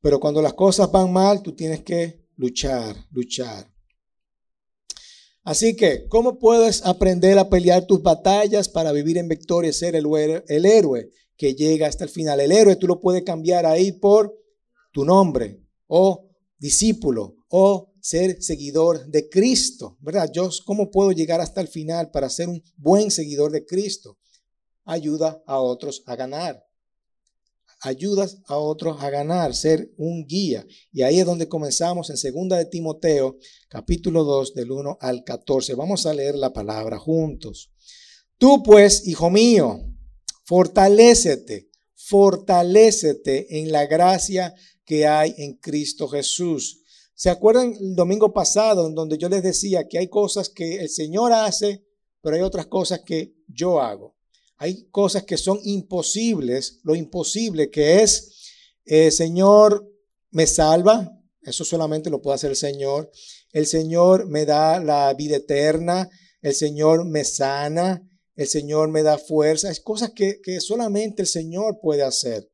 Pero 0.01 0.19
cuando 0.19 0.41
las 0.41 0.53
cosas 0.53 0.91
van 0.91 1.11
mal, 1.11 1.41
tú 1.41 1.55
tienes 1.55 1.83
que 1.83 2.27
luchar, 2.35 2.95
luchar. 3.11 3.71
Así 5.43 5.75
que, 5.75 6.07
¿cómo 6.07 6.39
puedes 6.39 6.85
aprender 6.85 7.37
a 7.37 7.49
pelear 7.49 7.85
tus 7.85 8.01
batallas 8.01 8.69
para 8.69 8.91
vivir 8.91 9.17
en 9.17 9.27
victoria 9.27 9.69
y 9.69 9.73
ser 9.73 9.95
el, 9.95 10.05
héroe 10.65 11.09
que 11.35 11.53
llega 11.53 11.87
hasta 11.87 12.05
el 12.05 12.09
final? 12.09 12.39
El 12.39 12.51
héroe 12.51 12.77
tú 12.77 12.87
lo 12.87 13.01
puedes 13.01 13.23
cambiar 13.23 13.65
ahí 13.65 13.91
por 13.91 14.33
tu 14.91 15.03
nombre 15.03 15.59
o 15.87 16.29
discípulo 16.57 17.35
o 17.49 17.92
ser 18.03 18.43
seguidor 18.43 19.07
de 19.07 19.29
Cristo, 19.29 19.97
¿verdad? 20.01 20.29
Yo, 20.33 20.49
¿cómo 20.65 20.91
puedo 20.91 21.13
llegar 21.13 21.39
hasta 21.39 21.61
el 21.61 21.69
final 21.69 22.11
para 22.11 22.29
ser 22.29 22.49
un 22.49 22.61
buen 22.75 23.09
seguidor 23.09 23.49
de 23.53 23.65
Cristo? 23.65 24.17
Ayuda 24.83 25.41
a 25.47 25.59
otros 25.59 26.03
a 26.05 26.17
ganar. 26.17 26.65
Ayudas 27.79 28.39
a 28.47 28.57
otros 28.57 29.01
a 29.01 29.09
ganar, 29.09 29.55
ser 29.55 29.89
un 29.95 30.25
guía. 30.27 30.67
Y 30.91 31.03
ahí 31.03 31.21
es 31.21 31.25
donde 31.25 31.47
comenzamos 31.47 32.09
en 32.09 32.17
segunda 32.17 32.57
de 32.57 32.65
Timoteo, 32.65 33.37
capítulo 33.69 34.25
2, 34.25 34.53
del 34.53 34.71
1 34.71 34.97
al 34.99 35.23
14. 35.23 35.73
Vamos 35.75 36.05
a 36.05 36.13
leer 36.13 36.35
la 36.35 36.51
palabra 36.51 36.99
juntos. 36.99 37.71
Tú 38.37 38.63
pues, 38.63 39.07
hijo 39.07 39.29
mío, 39.29 39.79
fortalécete, 40.43 41.69
fortalécete 41.95 43.61
en 43.61 43.71
la 43.71 43.85
gracia 43.85 44.53
que 44.83 45.07
hay 45.07 45.33
en 45.37 45.53
Cristo 45.53 46.09
Jesús 46.09 46.82
¿Se 47.15 47.29
acuerdan 47.29 47.73
el 47.79 47.95
domingo 47.95 48.33
pasado 48.33 48.87
en 48.87 48.95
donde 48.95 49.17
yo 49.17 49.29
les 49.29 49.43
decía 49.43 49.87
que 49.87 49.99
hay 49.99 50.07
cosas 50.07 50.49
que 50.49 50.77
el 50.77 50.89
Señor 50.89 51.31
hace, 51.31 51.85
pero 52.21 52.35
hay 52.35 52.41
otras 52.41 52.67
cosas 52.67 53.01
que 53.05 53.35
yo 53.47 53.81
hago? 53.81 54.15
Hay 54.57 54.87
cosas 54.89 55.23
que 55.23 55.37
son 55.37 55.59
imposibles, 55.63 56.79
lo 56.83 56.95
imposible 56.95 57.69
que 57.69 58.01
es, 58.01 58.51
el 58.85 59.11
Señor 59.11 59.89
me 60.31 60.47
salva, 60.47 61.11
eso 61.43 61.65
solamente 61.65 62.09
lo 62.09 62.21
puede 62.21 62.35
hacer 62.35 62.51
el 62.51 62.55
Señor. 62.55 63.11
El 63.51 63.67
Señor 63.67 64.27
me 64.27 64.45
da 64.45 64.79
la 64.79 65.13
vida 65.13 65.37
eterna, 65.37 66.09
el 66.41 66.53
Señor 66.53 67.05
me 67.05 67.23
sana, 67.23 68.07
el 68.35 68.47
Señor 68.47 68.89
me 68.89 69.03
da 69.03 69.17
fuerza. 69.17 69.69
Es 69.69 69.79
cosas 69.79 70.11
que, 70.15 70.39
que 70.41 70.59
solamente 70.61 71.21
el 71.21 71.27
Señor 71.27 71.79
puede 71.81 72.03
hacer. 72.03 72.49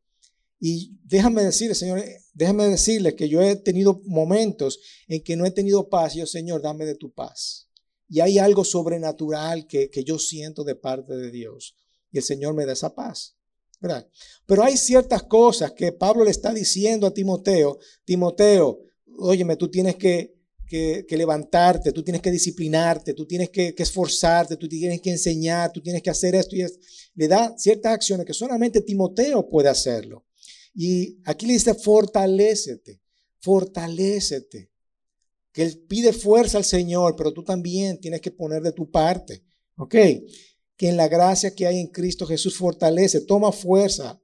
Y 0.59 0.99
déjame 1.05 1.43
decirle, 1.43 1.75
Señor, 1.75 2.03
déjame 2.39 2.67
decirle 2.67 3.15
que 3.15 3.27
yo 3.27 3.41
he 3.41 3.57
tenido 3.57 4.01
momentos 4.05 4.79
en 5.09 5.21
que 5.21 5.35
no 5.35 5.45
he 5.45 5.51
tenido 5.51 5.89
paz. 5.89 6.15
Y 6.15 6.19
yo, 6.19 6.25
Señor, 6.25 6.61
dame 6.61 6.85
de 6.85 6.95
tu 6.95 7.11
paz. 7.11 7.67
Y 8.07 8.21
hay 8.21 8.39
algo 8.39 8.63
sobrenatural 8.63 9.67
que, 9.67 9.89
que 9.89 10.05
yo 10.05 10.17
siento 10.17 10.63
de 10.63 10.75
parte 10.75 11.17
de 11.17 11.31
Dios. 11.31 11.75
Y 12.11 12.17
el 12.17 12.23
Señor 12.23 12.55
me 12.55 12.65
da 12.65 12.73
esa 12.73 12.95
paz. 12.95 13.35
¿verdad? 13.81 14.07
Pero 14.45 14.63
hay 14.63 14.77
ciertas 14.77 15.23
cosas 15.23 15.73
que 15.73 15.91
Pablo 15.91 16.23
le 16.23 16.31
está 16.31 16.53
diciendo 16.53 17.07
a 17.07 17.13
Timoteo. 17.13 17.77
Timoteo, 18.05 18.79
óyeme, 19.17 19.57
tú 19.57 19.69
tienes 19.69 19.95
que, 19.97 20.33
que, 20.65 21.05
levantarte, 21.17 21.91
tú 21.91 22.03
tienes 22.03 22.21
que 22.21 22.31
disciplinarte, 22.31 23.13
tú 23.13 23.25
tienes 23.25 23.49
que, 23.49 23.75
que, 23.75 23.83
esforzarte, 23.83 24.55
tú 24.55 24.67
tienes 24.67 25.01
que 25.01 25.11
enseñar, 25.11 25.71
tú 25.71 25.81
tienes 25.81 26.01
que 26.01 26.09
hacer 26.09 26.35
esto 26.35 26.55
y 26.55 26.61
esto. 26.61 26.79
Le 27.15 27.27
da 27.27 27.53
ciertas 27.57 27.93
acciones 27.93 28.25
que 28.25 28.33
solamente 28.33 28.81
Timoteo 28.81 29.49
puede 29.49 29.67
hacerlo. 29.67 30.25
Y 30.73 31.19
aquí 31.25 31.45
le 31.45 31.53
dice, 31.53 31.73
fortalécete, 31.73 33.01
fortalécete. 33.39 34.71
Que 35.51 35.63
él 35.63 35.85
pide 35.87 36.13
fuerza 36.13 36.57
al 36.57 36.65
Señor, 36.65 37.15
pero 37.15 37.33
tú 37.33 37.43
también 37.43 37.99
tienes 37.99 38.21
que 38.21 38.31
poner 38.31 38.61
de 38.61 38.71
tu 38.71 38.89
parte. 38.89 39.43
¿Ok? 39.77 39.95
Que 40.75 40.89
en 40.89 40.97
la 40.97 41.07
gracia 41.07 41.55
que 41.55 41.67
hay 41.67 41.79
en 41.79 41.87
Cristo 41.87 42.25
Jesús 42.25 42.55
fortalece, 42.55 43.21
toma 43.21 43.51
fuerza, 43.51 44.21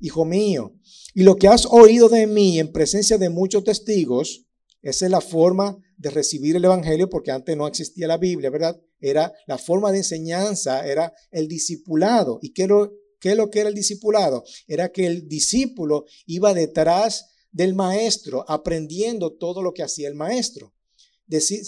hijo 0.00 0.24
mío. 0.24 0.74
Y 1.14 1.22
lo 1.22 1.36
que 1.36 1.48
has 1.48 1.66
oído 1.66 2.08
de 2.08 2.26
mí 2.26 2.58
en 2.58 2.72
presencia 2.72 3.18
de 3.18 3.28
muchos 3.28 3.64
testigos, 3.64 4.46
esa 4.82 5.04
es 5.04 5.10
la 5.10 5.20
forma 5.20 5.76
de 5.96 6.10
recibir 6.10 6.56
el 6.56 6.64
Evangelio, 6.64 7.10
porque 7.10 7.30
antes 7.30 7.56
no 7.56 7.66
existía 7.66 8.06
la 8.06 8.16
Biblia, 8.16 8.48
¿verdad? 8.48 8.80
Era 9.00 9.32
la 9.46 9.58
forma 9.58 9.92
de 9.92 9.98
enseñanza, 9.98 10.86
era 10.86 11.12
el 11.30 11.48
discipulado. 11.48 12.38
¿Y 12.40 12.52
qué 12.52 12.66
lo, 12.66 12.92
¿Qué 13.20 13.30
es 13.30 13.36
lo 13.36 13.50
que 13.50 13.60
era 13.60 13.68
el 13.68 13.74
discipulado? 13.74 14.44
Era 14.66 14.90
que 14.90 15.06
el 15.06 15.28
discípulo 15.28 16.06
iba 16.26 16.54
detrás 16.54 17.26
del 17.52 17.74
maestro 17.74 18.44
aprendiendo 18.48 19.32
todo 19.36 19.62
lo 19.62 19.72
que 19.72 19.82
hacía 19.82 20.08
el 20.08 20.14
maestro. 20.14 20.74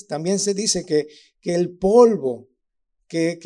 también 0.09 0.39
se 0.39 0.55
dice 0.55 0.85
que, 0.85 1.09
que 1.41 1.55
el 1.55 1.77
polvo 1.77 2.49
que, 3.07 3.39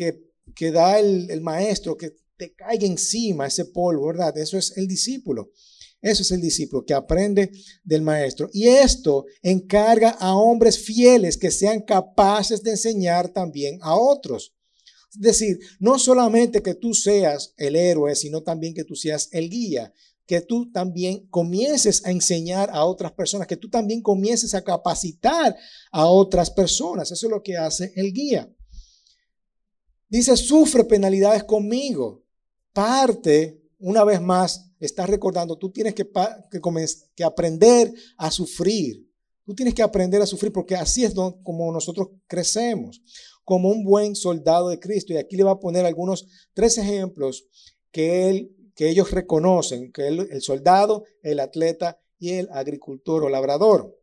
que, 0.55 0.71
da 0.71 0.99
el, 0.99 1.29
el, 1.29 1.41
maestro, 1.41 1.97
que 1.97 2.15
te 2.37 2.53
caiga 2.53 2.87
encima 2.87 3.47
ese 3.47 3.65
polvo, 3.65 4.07
¿verdad? 4.07 4.37
Eso 4.37 4.57
es 4.57 4.77
el 4.77 4.87
discípulo. 4.87 5.51
Eso 6.01 6.21
es 6.21 6.31
el 6.31 6.41
discípulo 6.41 6.85
que 6.85 6.93
aprende 6.93 7.51
del 7.83 8.03
maestro. 8.03 8.49
Y 8.53 8.67
esto 8.67 9.25
encarga 9.41 10.11
a 10.11 10.35
hombres 10.35 10.79
fieles 10.79 11.37
que 11.37 11.51
sean 11.51 11.81
capaces 11.81 12.61
de 12.63 12.71
enseñar 12.71 13.29
también 13.33 13.79
a 13.81 13.95
otros. 13.95 14.53
Es 15.13 15.21
decir, 15.21 15.59
no 15.79 15.97
solamente 15.99 16.61
que 16.61 16.75
tú 16.75 16.93
seas 16.93 17.53
el 17.57 17.75
héroe, 17.75 18.15
sino 18.15 18.43
también 18.43 18.73
que 18.73 18.83
tú 18.83 18.95
seas 18.95 19.29
el 19.31 19.49
guía, 19.49 19.93
que 20.25 20.41
tú 20.41 20.69
también 20.71 21.25
comiences 21.29 22.05
a 22.05 22.11
enseñar 22.11 22.69
a 22.71 22.83
otras 22.83 23.13
personas, 23.13 23.47
que 23.47 23.55
tú 23.55 23.69
también 23.69 24.01
comiences 24.01 24.53
a 24.53 24.63
capacitar 24.63 25.55
a 25.91 26.05
otras 26.07 26.51
personas. 26.51 27.09
Eso 27.11 27.27
es 27.27 27.31
lo 27.31 27.41
que 27.41 27.55
hace 27.55 27.93
el 27.95 28.11
guía. 28.11 28.53
Dice, 30.09 30.35
sufre 30.35 30.83
penalidades 30.83 31.43
conmigo. 31.43 32.25
Parte, 32.73 33.61
una 33.79 34.03
vez 34.03 34.21
más, 34.21 34.71
está 34.79 35.05
recordando, 35.05 35.57
tú 35.57 35.71
tienes 35.71 35.95
que, 35.95 36.07
que, 37.15 37.23
aprender 37.23 37.93
a 38.17 38.29
sufrir. 38.29 39.07
Tú 39.45 39.55
tienes 39.55 39.73
que 39.73 39.81
aprender 39.81 40.21
a 40.21 40.25
sufrir 40.25 40.51
porque 40.51 40.75
así 40.75 41.05
es 41.05 41.13
como 41.43 41.71
nosotros 41.71 42.09
crecemos, 42.27 43.01
como 43.47 43.69
un 43.69 43.85
buen 43.85 44.13
soldado 44.13 44.67
de 44.67 44.77
Cristo. 44.77 45.13
Y 45.13 45.17
aquí 45.17 45.37
le 45.37 45.45
va 45.45 45.51
a 45.51 45.59
poner 45.61 45.85
algunos 45.85 46.27
tres 46.53 46.77
ejemplos 46.77 47.47
que, 47.91 48.29
él, 48.29 48.51
que 48.75 48.89
ellos 48.89 49.11
reconocen, 49.11 49.93
que 49.93 50.09
el 50.09 50.41
soldado, 50.41 51.05
el 51.21 51.39
atleta 51.39 51.97
y 52.19 52.31
el 52.31 52.49
agricultor 52.51 53.23
o 53.23 53.29
labrador. 53.29 53.97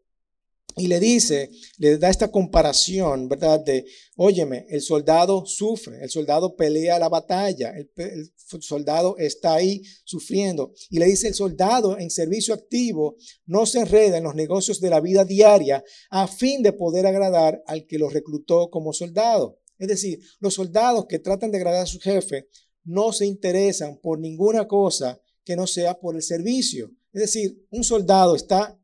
Y 0.77 0.89
le 0.89 0.99
dice, 0.99 1.51
le 1.79 1.99
da 1.99 2.11
esta 2.11 2.31
comparación, 2.31 3.29
¿verdad? 3.29 3.61
De, 3.61 3.87
óyeme, 4.17 4.67
el 4.69 4.81
soldado 4.81 5.47
sufre, 5.47 6.03
el 6.03 6.11
soldado 6.11 6.57
pelea 6.57 6.99
la 6.99 7.09
batalla, 7.09 7.73
el, 7.77 8.33
soldado 8.61 9.17
está 9.19 9.55
ahí 9.55 9.83
sufriendo. 10.05 10.73
Y 10.91 10.99
le 10.99 11.07
dice, 11.07 11.29
el 11.29 11.35
soldado 11.35 11.97
en 11.99 12.11
servicio 12.11 12.55
activo 12.55 13.17
no 13.47 13.67
se 13.67 13.81
enreda 13.81 14.19
en 14.19 14.25
los 14.25 14.35
negocios 14.35 14.81
de 14.81 14.91
la 14.91 15.01
vida 15.01 15.25
diaria 15.25 15.85
a 16.11 16.27
fin 16.27 16.63
de 16.63 16.73
poder 16.73 17.07
agradar 17.07 17.63
al 17.67 17.87
que 17.87 17.99
lo 17.99 18.09
reclutó 18.09 18.69
como 18.71 18.93
soldado. 18.93 19.61
Es 19.79 19.89
decir, 19.89 20.21
los 20.41 20.55
soldados 20.55 21.07
que 21.09 21.19
tratan 21.21 21.51
de 21.51 21.59
agradar 21.59 21.83
a 21.83 21.87
su 21.87 22.01
jefe 22.01 22.49
no 22.85 23.13
se 23.13 23.27
interesan 23.27 23.99
por 24.03 24.19
ninguna 24.19 24.67
cosa 24.67 25.21
que 25.45 25.57
no 25.57 25.67
sea 25.67 25.99
por 25.99 26.17
el 26.17 26.23
servicio. 26.23 26.91
Es 27.13 27.23
decir, 27.23 27.65
un 27.71 27.85
soldado 27.85 28.35
está 28.35 28.79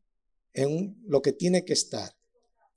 en 0.53 0.97
lo 1.07 1.23
que 1.23 1.33
tiene 1.33 1.65
que 1.65 1.73
estar, 1.73 2.15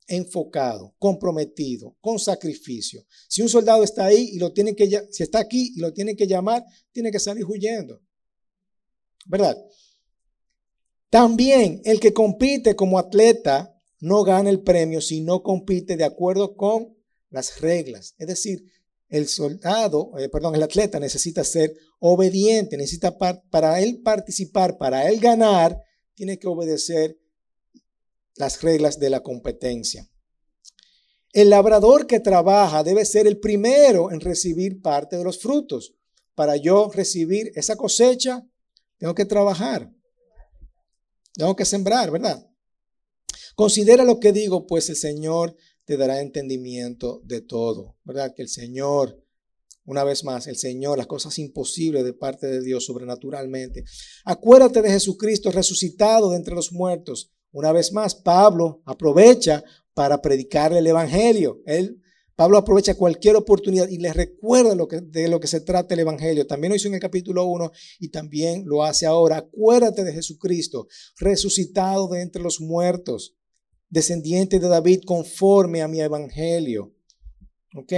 enfocado, 0.07 0.95
comprometido, 0.99 1.95
con 2.01 2.19
sacrificio. 2.19 3.05
Si 3.27 3.41
un 3.41 3.49
soldado 3.49 3.83
está 3.83 4.05
ahí 4.05 4.31
y 4.33 4.39
lo 4.39 4.51
tienen 4.51 4.75
que, 4.75 4.89
si 5.11 5.23
está 5.23 5.39
aquí 5.39 5.73
y 5.75 5.79
lo 5.79 5.93
tienen 5.93 6.15
que 6.15 6.27
llamar, 6.27 6.63
tiene 6.91 7.11
que 7.11 7.19
salir 7.19 7.45
huyendo. 7.45 8.01
¿Verdad? 9.25 9.57
También 11.09 11.81
el 11.85 11.99
que 11.99 12.13
compite 12.13 12.75
como 12.75 12.99
atleta 12.99 13.79
no 13.99 14.23
gana 14.23 14.49
el 14.49 14.61
premio 14.61 14.99
si 14.99 15.21
no 15.21 15.43
compite 15.43 15.95
de 15.95 16.03
acuerdo 16.03 16.55
con 16.55 16.97
las 17.29 17.61
reglas. 17.61 18.15
Es 18.17 18.27
decir, 18.27 18.65
el 19.09 19.27
soldado, 19.27 20.11
eh, 20.17 20.27
perdón, 20.27 20.55
el 20.55 20.63
atleta 20.63 20.99
necesita 20.99 21.43
ser 21.43 21.73
obediente, 21.99 22.77
necesita 22.77 23.17
para 23.17 23.79
él 23.79 24.01
participar, 24.01 24.77
para 24.77 25.07
él 25.07 25.19
ganar, 25.19 25.79
tiene 26.15 26.37
que 26.37 26.47
obedecer 26.47 27.17
las 28.35 28.61
reglas 28.61 28.99
de 28.99 29.09
la 29.09 29.21
competencia. 29.21 30.09
El 31.33 31.49
labrador 31.49 32.05
que 32.05 32.19
trabaja 32.19 32.83
debe 32.83 33.05
ser 33.05 33.25
el 33.25 33.39
primero 33.39 34.11
en 34.11 34.21
recibir 34.21 34.81
parte 34.81 35.17
de 35.17 35.23
los 35.23 35.39
frutos. 35.39 35.95
Para 36.35 36.57
yo 36.57 36.91
recibir 36.93 37.51
esa 37.55 37.75
cosecha, 37.75 38.47
tengo 38.97 39.15
que 39.15 39.25
trabajar. 39.25 39.91
Tengo 41.33 41.55
que 41.55 41.65
sembrar, 41.65 42.11
¿verdad? 42.11 42.47
Considera 43.55 44.03
lo 44.03 44.19
que 44.19 44.31
digo, 44.31 44.67
pues 44.67 44.89
el 44.89 44.95
Señor 44.95 45.55
te 45.85 45.97
dará 45.97 46.21
entendimiento 46.21 47.21
de 47.23 47.41
todo, 47.41 47.97
¿verdad? 48.03 48.33
Que 48.35 48.43
el 48.43 48.49
Señor, 48.49 49.19
una 49.85 50.03
vez 50.03 50.23
más, 50.23 50.47
el 50.47 50.55
Señor, 50.55 50.97
las 50.97 51.07
cosas 51.07 51.37
imposibles 51.39 52.03
de 52.03 52.13
parte 52.13 52.47
de 52.47 52.61
Dios 52.61 52.85
sobrenaturalmente. 52.85 53.83
Acuérdate 54.23 54.81
de 54.81 54.91
Jesucristo 54.91 55.51
resucitado 55.51 56.29
de 56.29 56.37
entre 56.37 56.55
los 56.55 56.71
muertos 56.71 57.32
una 57.53 57.71
vez 57.71 57.93
más, 57.93 58.15
Pablo 58.15 58.81
aprovecha 58.83 59.63
para 59.93 60.21
predicarle 60.21 60.79
el 60.79 60.87
Evangelio. 60.87 61.61
Él, 61.67 62.01
Pablo 62.35 62.57
aprovecha 62.57 62.95
cualquier 62.95 63.35
oportunidad 63.35 63.87
y 63.87 63.99
le 63.99 64.11
recuerda 64.11 64.75
de 65.03 65.27
lo 65.27 65.39
que 65.39 65.47
se 65.47 65.61
trata 65.61 65.93
el 65.93 65.99
Evangelio. 65.99 66.47
También 66.47 66.71
lo 66.71 66.75
hizo 66.75 66.87
en 66.87 66.95
el 66.95 66.99
capítulo 66.99 67.45
1 67.45 67.71
y 67.99 68.09
también 68.09 68.63
lo 68.65 68.83
hace 68.83 69.05
ahora. 69.05 69.37
Acuérdate 69.37 70.03
de 70.03 70.13
Jesucristo, 70.13 70.87
resucitado 71.19 72.07
de 72.07 72.21
entre 72.21 72.41
los 72.41 72.59
muertos, 72.59 73.35
descendiente 73.87 74.59
de 74.59 74.67
David 74.67 75.03
conforme 75.05 75.83
a 75.83 75.87
mi 75.87 76.01
Evangelio. 76.01 76.91
¿Ok? 77.75 77.93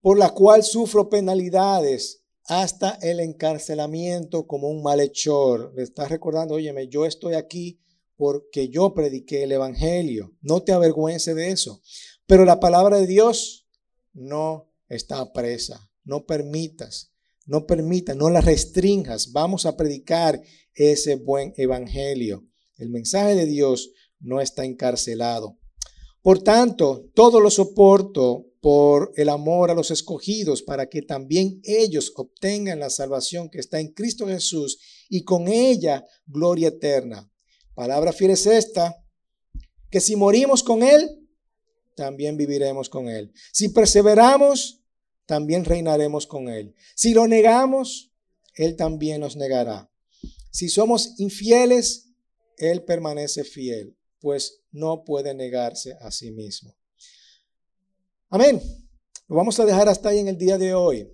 Por 0.00 0.16
la 0.16 0.30
cual 0.30 0.62
sufro 0.62 1.08
penalidades 1.08 2.21
hasta 2.46 2.98
el 3.02 3.20
encarcelamiento 3.20 4.46
como 4.46 4.68
un 4.68 4.82
malhechor. 4.82 5.72
Le 5.74 5.82
estás 5.82 6.10
recordando, 6.10 6.54
óyeme, 6.54 6.88
yo 6.88 7.06
estoy 7.06 7.34
aquí 7.34 7.80
porque 8.16 8.68
yo 8.68 8.94
prediqué 8.94 9.44
el 9.44 9.52
Evangelio. 9.52 10.32
No 10.40 10.62
te 10.62 10.72
avergüences 10.72 11.34
de 11.34 11.50
eso. 11.50 11.80
Pero 12.26 12.44
la 12.44 12.60
palabra 12.60 12.98
de 12.98 13.06
Dios 13.06 13.68
no 14.12 14.72
está 14.88 15.32
presa. 15.32 15.90
No 16.04 16.26
permitas, 16.26 17.12
no 17.46 17.66
permitas, 17.66 18.16
no 18.16 18.30
la 18.30 18.40
restringas. 18.40 19.32
Vamos 19.32 19.66
a 19.66 19.76
predicar 19.76 20.42
ese 20.74 21.16
buen 21.16 21.52
Evangelio. 21.56 22.44
El 22.76 22.90
mensaje 22.90 23.34
de 23.34 23.46
Dios 23.46 23.92
no 24.20 24.40
está 24.40 24.64
encarcelado. 24.64 25.58
Por 26.22 26.42
tanto, 26.42 27.10
todo 27.14 27.40
lo 27.40 27.50
soporto 27.50 28.46
por 28.62 29.12
el 29.16 29.28
amor 29.28 29.72
a 29.72 29.74
los 29.74 29.90
escogidos, 29.90 30.62
para 30.62 30.88
que 30.88 31.02
también 31.02 31.60
ellos 31.64 32.12
obtengan 32.14 32.78
la 32.78 32.90
salvación 32.90 33.50
que 33.50 33.58
está 33.58 33.80
en 33.80 33.88
Cristo 33.92 34.28
Jesús 34.28 34.78
y 35.08 35.24
con 35.24 35.48
ella 35.48 36.06
gloria 36.26 36.68
eterna. 36.68 37.28
Palabra 37.74 38.12
fiel 38.12 38.30
es 38.30 38.46
esta, 38.46 39.04
que 39.90 40.00
si 40.00 40.14
morimos 40.14 40.62
con 40.62 40.84
Él, 40.84 41.26
también 41.96 42.36
viviremos 42.36 42.88
con 42.88 43.08
Él. 43.08 43.32
Si 43.52 43.70
perseveramos, 43.70 44.80
también 45.26 45.64
reinaremos 45.64 46.28
con 46.28 46.48
Él. 46.48 46.72
Si 46.94 47.14
lo 47.14 47.26
negamos, 47.26 48.12
Él 48.54 48.76
también 48.76 49.22
nos 49.22 49.34
negará. 49.34 49.90
Si 50.52 50.68
somos 50.68 51.18
infieles, 51.18 52.12
Él 52.58 52.84
permanece 52.84 53.42
fiel, 53.42 53.96
pues 54.20 54.62
no 54.70 55.02
puede 55.02 55.34
negarse 55.34 55.96
a 56.00 56.12
sí 56.12 56.30
mismo. 56.30 56.76
Amén. 58.34 58.62
Lo 59.28 59.36
vamos 59.36 59.60
a 59.60 59.66
dejar 59.66 59.90
hasta 59.90 60.08
ahí 60.08 60.18
en 60.18 60.26
el 60.26 60.38
día 60.38 60.56
de 60.56 60.72
hoy. 60.72 61.06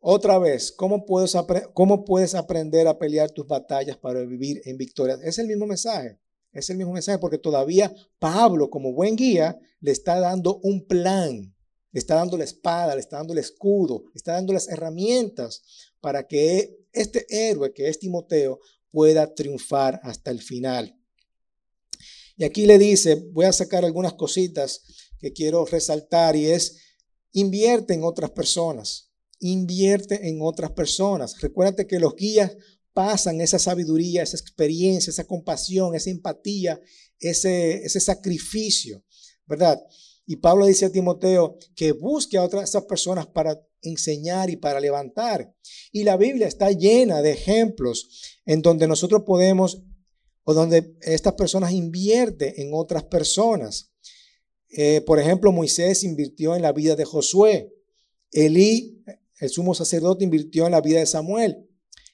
Otra 0.00 0.38
vez, 0.38 0.72
¿cómo 0.72 1.04
puedes, 1.04 1.36
¿cómo 1.74 2.06
puedes 2.06 2.34
aprender 2.34 2.88
a 2.88 2.98
pelear 2.98 3.30
tus 3.30 3.46
batallas 3.46 3.98
para 3.98 4.22
vivir 4.22 4.62
en 4.64 4.78
victoria? 4.78 5.18
Es 5.22 5.38
el 5.38 5.46
mismo 5.46 5.66
mensaje. 5.66 6.18
Es 6.54 6.70
el 6.70 6.78
mismo 6.78 6.94
mensaje 6.94 7.18
porque 7.18 7.36
todavía 7.36 7.94
Pablo, 8.18 8.70
como 8.70 8.94
buen 8.94 9.14
guía, 9.14 9.58
le 9.80 9.90
está 9.90 10.18
dando 10.18 10.58
un 10.62 10.86
plan. 10.86 11.54
Le 11.92 11.98
está 12.00 12.14
dando 12.14 12.38
la 12.38 12.44
espada, 12.44 12.94
le 12.94 13.02
está 13.02 13.18
dando 13.18 13.34
el 13.34 13.40
escudo, 13.40 14.04
le 14.06 14.16
está 14.16 14.32
dando 14.32 14.54
las 14.54 14.68
herramientas 14.68 15.92
para 16.00 16.26
que 16.26 16.78
este 16.92 17.26
héroe, 17.28 17.74
que 17.74 17.90
es 17.90 17.98
Timoteo, 17.98 18.58
pueda 18.90 19.34
triunfar 19.34 20.00
hasta 20.02 20.30
el 20.30 20.40
final. 20.40 20.98
Y 22.36 22.44
aquí 22.44 22.66
le 22.66 22.78
dice, 22.78 23.16
voy 23.32 23.44
a 23.44 23.52
sacar 23.52 23.84
algunas 23.84 24.14
cositas 24.14 25.03
que 25.18 25.32
quiero 25.32 25.64
resaltar 25.64 26.36
y 26.36 26.46
es 26.46 26.78
invierte 27.32 27.94
en 27.94 28.04
otras 28.04 28.30
personas, 28.30 29.10
invierte 29.40 30.28
en 30.28 30.38
otras 30.40 30.72
personas. 30.72 31.40
Recuérdate 31.40 31.86
que 31.86 31.98
los 31.98 32.14
guías 32.14 32.56
pasan 32.92 33.40
esa 33.40 33.58
sabiduría, 33.58 34.22
esa 34.22 34.36
experiencia, 34.36 35.10
esa 35.10 35.24
compasión, 35.24 35.94
esa 35.94 36.10
empatía, 36.10 36.80
ese, 37.18 37.84
ese 37.84 38.00
sacrificio, 38.00 39.04
¿verdad? 39.46 39.80
Y 40.26 40.36
Pablo 40.36 40.66
dice 40.66 40.86
a 40.86 40.92
Timoteo 40.92 41.58
que 41.74 41.92
busque 41.92 42.38
a 42.38 42.44
otras 42.44 42.70
personas 42.88 43.26
para 43.26 43.60
enseñar 43.82 44.48
y 44.48 44.56
para 44.56 44.80
levantar. 44.80 45.54
Y 45.92 46.04
la 46.04 46.16
Biblia 46.16 46.46
está 46.46 46.70
llena 46.70 47.20
de 47.20 47.32
ejemplos 47.32 48.38
en 48.46 48.62
donde 48.62 48.86
nosotros 48.86 49.22
podemos 49.26 49.82
o 50.44 50.54
donde 50.54 50.96
estas 51.00 51.34
personas 51.34 51.72
invierten 51.72 52.54
en 52.56 52.70
otras 52.72 53.04
personas. 53.04 53.92
Eh, 54.76 55.02
por 55.02 55.20
ejemplo, 55.20 55.52
Moisés 55.52 56.02
invirtió 56.02 56.56
en 56.56 56.62
la 56.62 56.72
vida 56.72 56.96
de 56.96 57.04
Josué. 57.04 57.72
Elí, 58.32 59.02
el 59.38 59.48
sumo 59.48 59.72
sacerdote, 59.74 60.24
invirtió 60.24 60.66
en 60.66 60.72
la 60.72 60.80
vida 60.80 60.98
de 60.98 61.06
Samuel. 61.06 61.68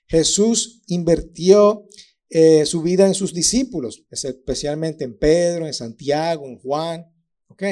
Jesús 0.07 0.83
invirtió 0.87 1.87
eh, 2.29 2.67
su 2.67 2.83
vida 2.83 3.07
en 3.07 3.15
sus 3.15 3.33
discípulos, 3.33 4.05
especialmente 4.11 5.05
en 5.05 5.17
Pedro, 5.17 5.67
en 5.67 5.73
Santiago, 5.73 6.47
en 6.47 6.59
Juan. 6.59 7.07
¿Ok? 7.49 7.63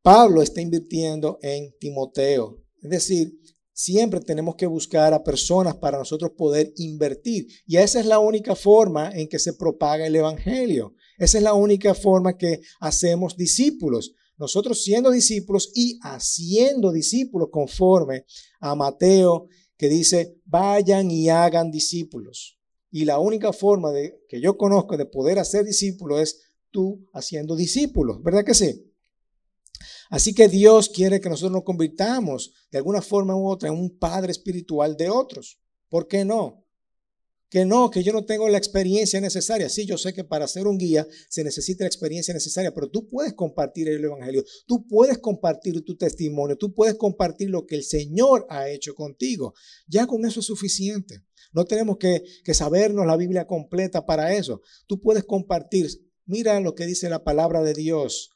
Pablo 0.00 0.40
está 0.40 0.60
invirtiendo 0.60 1.38
en 1.42 1.74
Timoteo. 1.80 2.62
Es 2.82 2.90
decir, 2.90 3.40
siempre 3.72 4.20
tenemos 4.20 4.54
que 4.54 4.66
buscar 4.66 5.12
a 5.12 5.24
personas 5.24 5.74
para 5.76 5.98
nosotros 5.98 6.32
poder 6.36 6.72
invertir. 6.76 7.48
Y 7.66 7.78
esa 7.78 7.98
es 7.98 8.06
la 8.06 8.20
única 8.20 8.54
forma 8.54 9.10
en 9.10 9.28
que 9.28 9.38
se 9.38 9.54
propaga 9.54 10.06
el 10.06 10.14
Evangelio. 10.14 10.94
Esa 11.18 11.38
es 11.38 11.44
la 11.44 11.54
única 11.54 11.94
forma 11.94 12.36
que 12.36 12.60
hacemos 12.80 13.36
discípulos. 13.36 14.14
Nosotros 14.36 14.82
siendo 14.82 15.10
discípulos 15.10 15.70
y 15.74 15.98
haciendo 16.02 16.92
discípulos 16.92 17.48
conforme 17.52 18.24
a 18.60 18.74
Mateo 18.74 19.48
que 19.76 19.88
dice, 19.88 20.40
vayan 20.44 21.10
y 21.10 21.28
hagan 21.28 21.70
discípulos. 21.70 22.58
Y 22.90 23.04
la 23.04 23.18
única 23.18 23.52
forma 23.52 23.90
de, 23.92 24.24
que 24.28 24.40
yo 24.40 24.56
conozco 24.56 24.96
de 24.96 25.06
poder 25.06 25.38
hacer 25.38 25.64
discípulos 25.64 26.20
es 26.20 26.40
tú 26.70 27.06
haciendo 27.12 27.56
discípulos, 27.56 28.22
¿verdad 28.22 28.44
que 28.44 28.54
sí? 28.54 28.90
Así 30.10 30.34
que 30.34 30.48
Dios 30.48 30.88
quiere 30.88 31.20
que 31.20 31.28
nosotros 31.28 31.52
nos 31.52 31.64
convirtamos 31.64 32.52
de 32.70 32.78
alguna 32.78 33.02
forma 33.02 33.36
u 33.36 33.48
otra 33.48 33.68
en 33.68 33.74
un 33.74 33.98
padre 33.98 34.32
espiritual 34.32 34.96
de 34.96 35.10
otros. 35.10 35.60
¿Por 35.88 36.06
qué 36.06 36.24
no? 36.24 36.63
Que 37.54 37.64
no, 37.64 37.88
que 37.88 38.02
yo 38.02 38.12
no 38.12 38.24
tengo 38.24 38.48
la 38.48 38.58
experiencia 38.58 39.20
necesaria. 39.20 39.68
Sí, 39.68 39.86
yo 39.86 39.96
sé 39.96 40.12
que 40.12 40.24
para 40.24 40.48
ser 40.48 40.66
un 40.66 40.76
guía 40.76 41.06
se 41.28 41.44
necesita 41.44 41.84
la 41.84 41.86
experiencia 41.86 42.34
necesaria, 42.34 42.74
pero 42.74 42.90
tú 42.90 43.08
puedes 43.08 43.32
compartir 43.34 43.88
el 43.88 44.04
Evangelio, 44.04 44.42
tú 44.66 44.88
puedes 44.88 45.18
compartir 45.18 45.80
tu 45.84 45.96
testimonio, 45.96 46.58
tú 46.58 46.74
puedes 46.74 46.96
compartir 46.96 47.50
lo 47.50 47.64
que 47.64 47.76
el 47.76 47.84
Señor 47.84 48.44
ha 48.50 48.68
hecho 48.68 48.96
contigo. 48.96 49.54
Ya 49.86 50.08
con 50.08 50.26
eso 50.26 50.40
es 50.40 50.46
suficiente. 50.46 51.22
No 51.52 51.64
tenemos 51.64 51.98
que, 51.98 52.24
que 52.42 52.54
sabernos 52.54 53.06
la 53.06 53.16
Biblia 53.16 53.46
completa 53.46 54.04
para 54.04 54.34
eso. 54.34 54.60
Tú 54.88 55.00
puedes 55.00 55.22
compartir, 55.22 55.88
mira 56.26 56.58
lo 56.58 56.74
que 56.74 56.86
dice 56.86 57.08
la 57.08 57.22
palabra 57.22 57.62
de 57.62 57.74
Dios, 57.74 58.30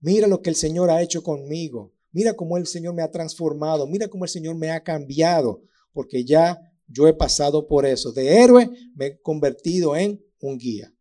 mira 0.00 0.26
lo 0.26 0.40
que 0.40 0.48
el 0.48 0.56
Señor 0.56 0.88
ha 0.88 1.02
hecho 1.02 1.22
conmigo, 1.22 1.92
mira 2.12 2.32
cómo 2.32 2.56
el 2.56 2.66
Señor 2.66 2.94
me 2.94 3.02
ha 3.02 3.10
transformado, 3.10 3.86
mira 3.86 4.08
cómo 4.08 4.24
el 4.24 4.30
Señor 4.30 4.56
me 4.56 4.70
ha 4.70 4.82
cambiado, 4.82 5.64
porque 5.92 6.24
ya 6.24 6.67
yo 6.88 7.06
he 7.06 7.14
pasado 7.14 7.68
por 7.68 7.86
eso. 7.86 8.12
De 8.12 8.42
héroe 8.42 8.70
me 8.94 9.06
he 9.06 9.20
convertido 9.20 9.96
en 9.96 10.24
un 10.40 10.58
guía. 10.58 10.92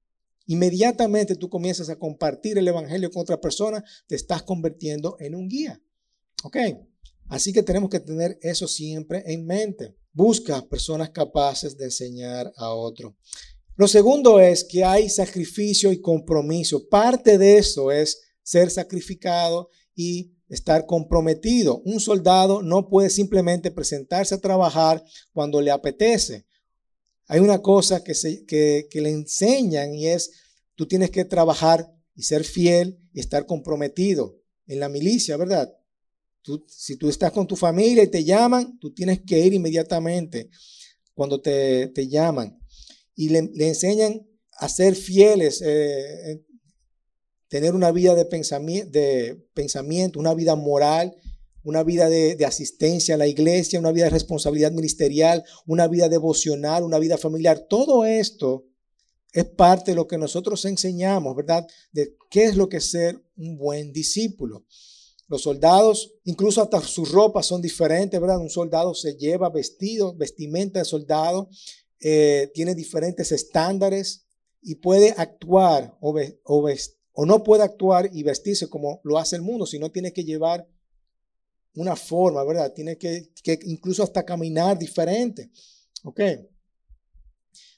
Inmediatamente 0.45 1.35
tú 1.35 1.49
comienzas 1.49 1.89
a 1.89 1.97
compartir 1.97 2.57
el 2.57 2.67
Evangelio 2.67 3.09
con 3.09 3.21
otra 3.21 3.41
persona, 3.41 3.83
te 4.07 4.15
estás 4.15 4.43
convirtiendo 4.43 5.17
en 5.19 5.35
un 5.35 5.49
guía. 5.49 5.81
¿Ok? 6.43 6.57
Así 7.29 7.51
que 7.51 7.63
tenemos 7.63 7.89
que 7.89 7.99
tener 7.99 8.37
eso 8.41 8.67
siempre 8.67 9.23
en 9.25 9.45
mente. 9.45 9.95
Busca 10.13 10.65
personas 10.67 11.09
capaces 11.09 11.77
de 11.77 11.85
enseñar 11.85 12.51
a 12.55 12.73
otro. 12.73 13.17
Lo 13.75 13.87
segundo 13.87 14.39
es 14.39 14.63
que 14.63 14.83
hay 14.83 15.09
sacrificio 15.09 15.91
y 15.91 16.01
compromiso. 16.01 16.87
Parte 16.87 17.37
de 17.37 17.57
eso 17.57 17.91
es 17.91 18.21
ser 18.41 18.71
sacrificado 18.71 19.69
y 19.93 20.36
estar 20.49 20.85
comprometido. 20.85 21.81
Un 21.85 21.99
soldado 21.99 22.61
no 22.61 22.89
puede 22.89 23.09
simplemente 23.09 23.71
presentarse 23.71 24.35
a 24.35 24.41
trabajar 24.41 25.03
cuando 25.31 25.61
le 25.61 25.71
apetece. 25.71 26.45
Hay 27.27 27.39
una 27.39 27.61
cosa 27.61 28.03
que, 28.03 28.13
se, 28.13 28.45
que, 28.45 28.87
le 28.93 29.09
enseñan 29.09 29.93
y 29.93 30.07
es, 30.07 30.31
tú 30.75 30.87
tienes 30.87 31.11
que 31.11 31.25
trabajar 31.25 31.91
y 32.15 32.23
ser 32.23 32.43
fiel 32.43 32.99
y 33.13 33.19
estar 33.19 33.45
comprometido 33.45 34.39
en 34.65 34.79
la 34.79 34.89
milicia, 34.89 35.35
¿verdad? 35.35 35.73
Tú, 36.41 36.65
si 36.69 36.95
tú 36.95 37.09
estás 37.09 37.33
con 37.33 37.45
tu 37.45 37.57
familia 37.57 38.03
y 38.03 38.07
te 38.07 38.23
llaman, 38.23 38.79
tú 38.79 38.93
tienes 38.93 39.21
que 39.21 39.39
ir 39.39 39.53
inmediatamente 39.53 40.49
cuando 41.13 41.41
te, 41.41 41.87
te 41.87 42.07
llaman. 42.07 42.57
Y 43.15 43.29
le, 43.29 43.39
enseñan 43.67 44.25
a 44.59 44.69
ser 44.69 44.95
fieles, 44.95 45.61
eh, 45.61 46.45
tener 47.47 47.75
una 47.75 47.91
vida 47.91 48.15
de 48.15 48.25
pensamiento, 48.25 48.91
de 48.91 49.47
pensamiento, 49.53 50.19
una 50.19 50.33
vida 50.33 50.55
moral, 50.55 51.15
una 51.67 51.83
vida 51.83 52.07
de, 52.07 52.45
asistencia 52.45 53.15
a 53.15 53.17
la 53.17 53.27
iglesia, 53.27 53.77
una 53.77 53.91
vida 53.91 54.05
de 54.05 54.11
responsabilidad 54.11 54.71
ministerial, 54.71 55.43
una 55.65 55.87
vida 55.89 56.07
devocional, 56.07 56.83
una 56.83 56.97
vida 56.97 57.17
familiar. 57.17 57.67
Todo 57.69 58.05
esto 58.05 58.65
es 59.33 59.43
parte 59.43 59.91
de 59.91 59.95
lo 59.95 60.07
que 60.07 60.17
nosotros 60.17 60.63
enseñamos, 60.63 61.35
¿verdad? 61.35 61.67
De 61.91 62.15
qué 62.29 62.45
es 62.45 62.55
lo 62.55 62.69
que 62.69 62.77
es 62.77 62.89
ser 62.89 63.21
un 63.35 63.57
buen 63.57 63.91
discípulo. 63.91 64.65
Los 65.27 65.41
soldados, 65.41 66.13
incluso 66.23 66.61
hasta 66.61 66.79
sus 66.79 67.11
ropas 67.11 67.45
son 67.45 67.61
diferentes, 67.61 68.19
¿verdad? 68.19 68.39
Un 68.39 68.49
soldado 68.49 68.93
se 68.93 69.17
lleva 69.17 69.49
vestido, 69.49 70.15
vestimenta 70.15 70.79
de 70.79 70.85
soldado, 70.85 71.49
eh, 71.99 72.49
tiene 72.53 72.75
diferentes 72.75 73.33
estándares 73.33 74.25
y 74.61 74.75
puede 74.75 75.13
actuar 75.17 75.97
o, 75.99 76.17
o, 76.43 76.69
o 77.19 77.25
no 77.25 77.43
puede 77.43 77.63
actuar 77.63 78.11
y 78.13 78.21
vestirse 78.21 78.69
como 78.69 79.01
lo 79.03 79.17
hace 79.17 79.35
el 79.37 79.41
mundo, 79.41 79.65
sino 79.65 79.91
tiene 79.91 80.13
que 80.13 80.23
llevar 80.23 80.69
una 81.73 81.95
forma, 81.95 82.43
¿verdad? 82.43 82.71
Tiene 82.73 82.95
que, 82.99 83.31
incluso 83.63 84.03
hasta 84.03 84.23
caminar 84.23 84.77
diferente. 84.77 85.49
¿Ok? 86.03 86.21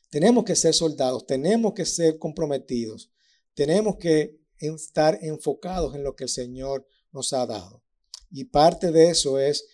Tenemos 0.10 0.44
que 0.44 0.58
ser 0.58 0.74
soldados, 0.74 1.26
tenemos 1.26 1.74
que 1.74 1.86
ser 1.86 2.20
comprometidos, 2.20 3.12
tenemos 3.54 3.96
que 3.96 4.42
estar 4.58 5.18
enfocados 5.22 5.96
en 5.96 6.04
lo 6.04 6.18
que 6.18 6.26
el 6.26 6.30
Señor 6.30 6.86
nos 7.14 7.32
ha 7.32 7.46
dado. 7.46 7.82
Y 8.30 8.44
parte 8.44 8.92
de 8.92 9.10
eso 9.10 9.40
es 9.40 9.66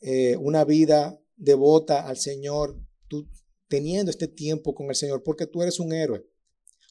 eh, 0.00 0.34
una 0.38 0.64
vida 0.64 1.20
devota 1.36 2.06
al 2.06 2.16
Señor, 2.16 2.80
tú 3.06 3.28
teniendo 3.68 4.10
este 4.10 4.28
tiempo 4.28 4.74
con 4.74 4.88
el 4.88 4.96
Señor, 4.96 5.22
porque 5.22 5.46
tú 5.46 5.60
eres 5.60 5.78
un 5.78 5.92
héroe. 5.92 6.24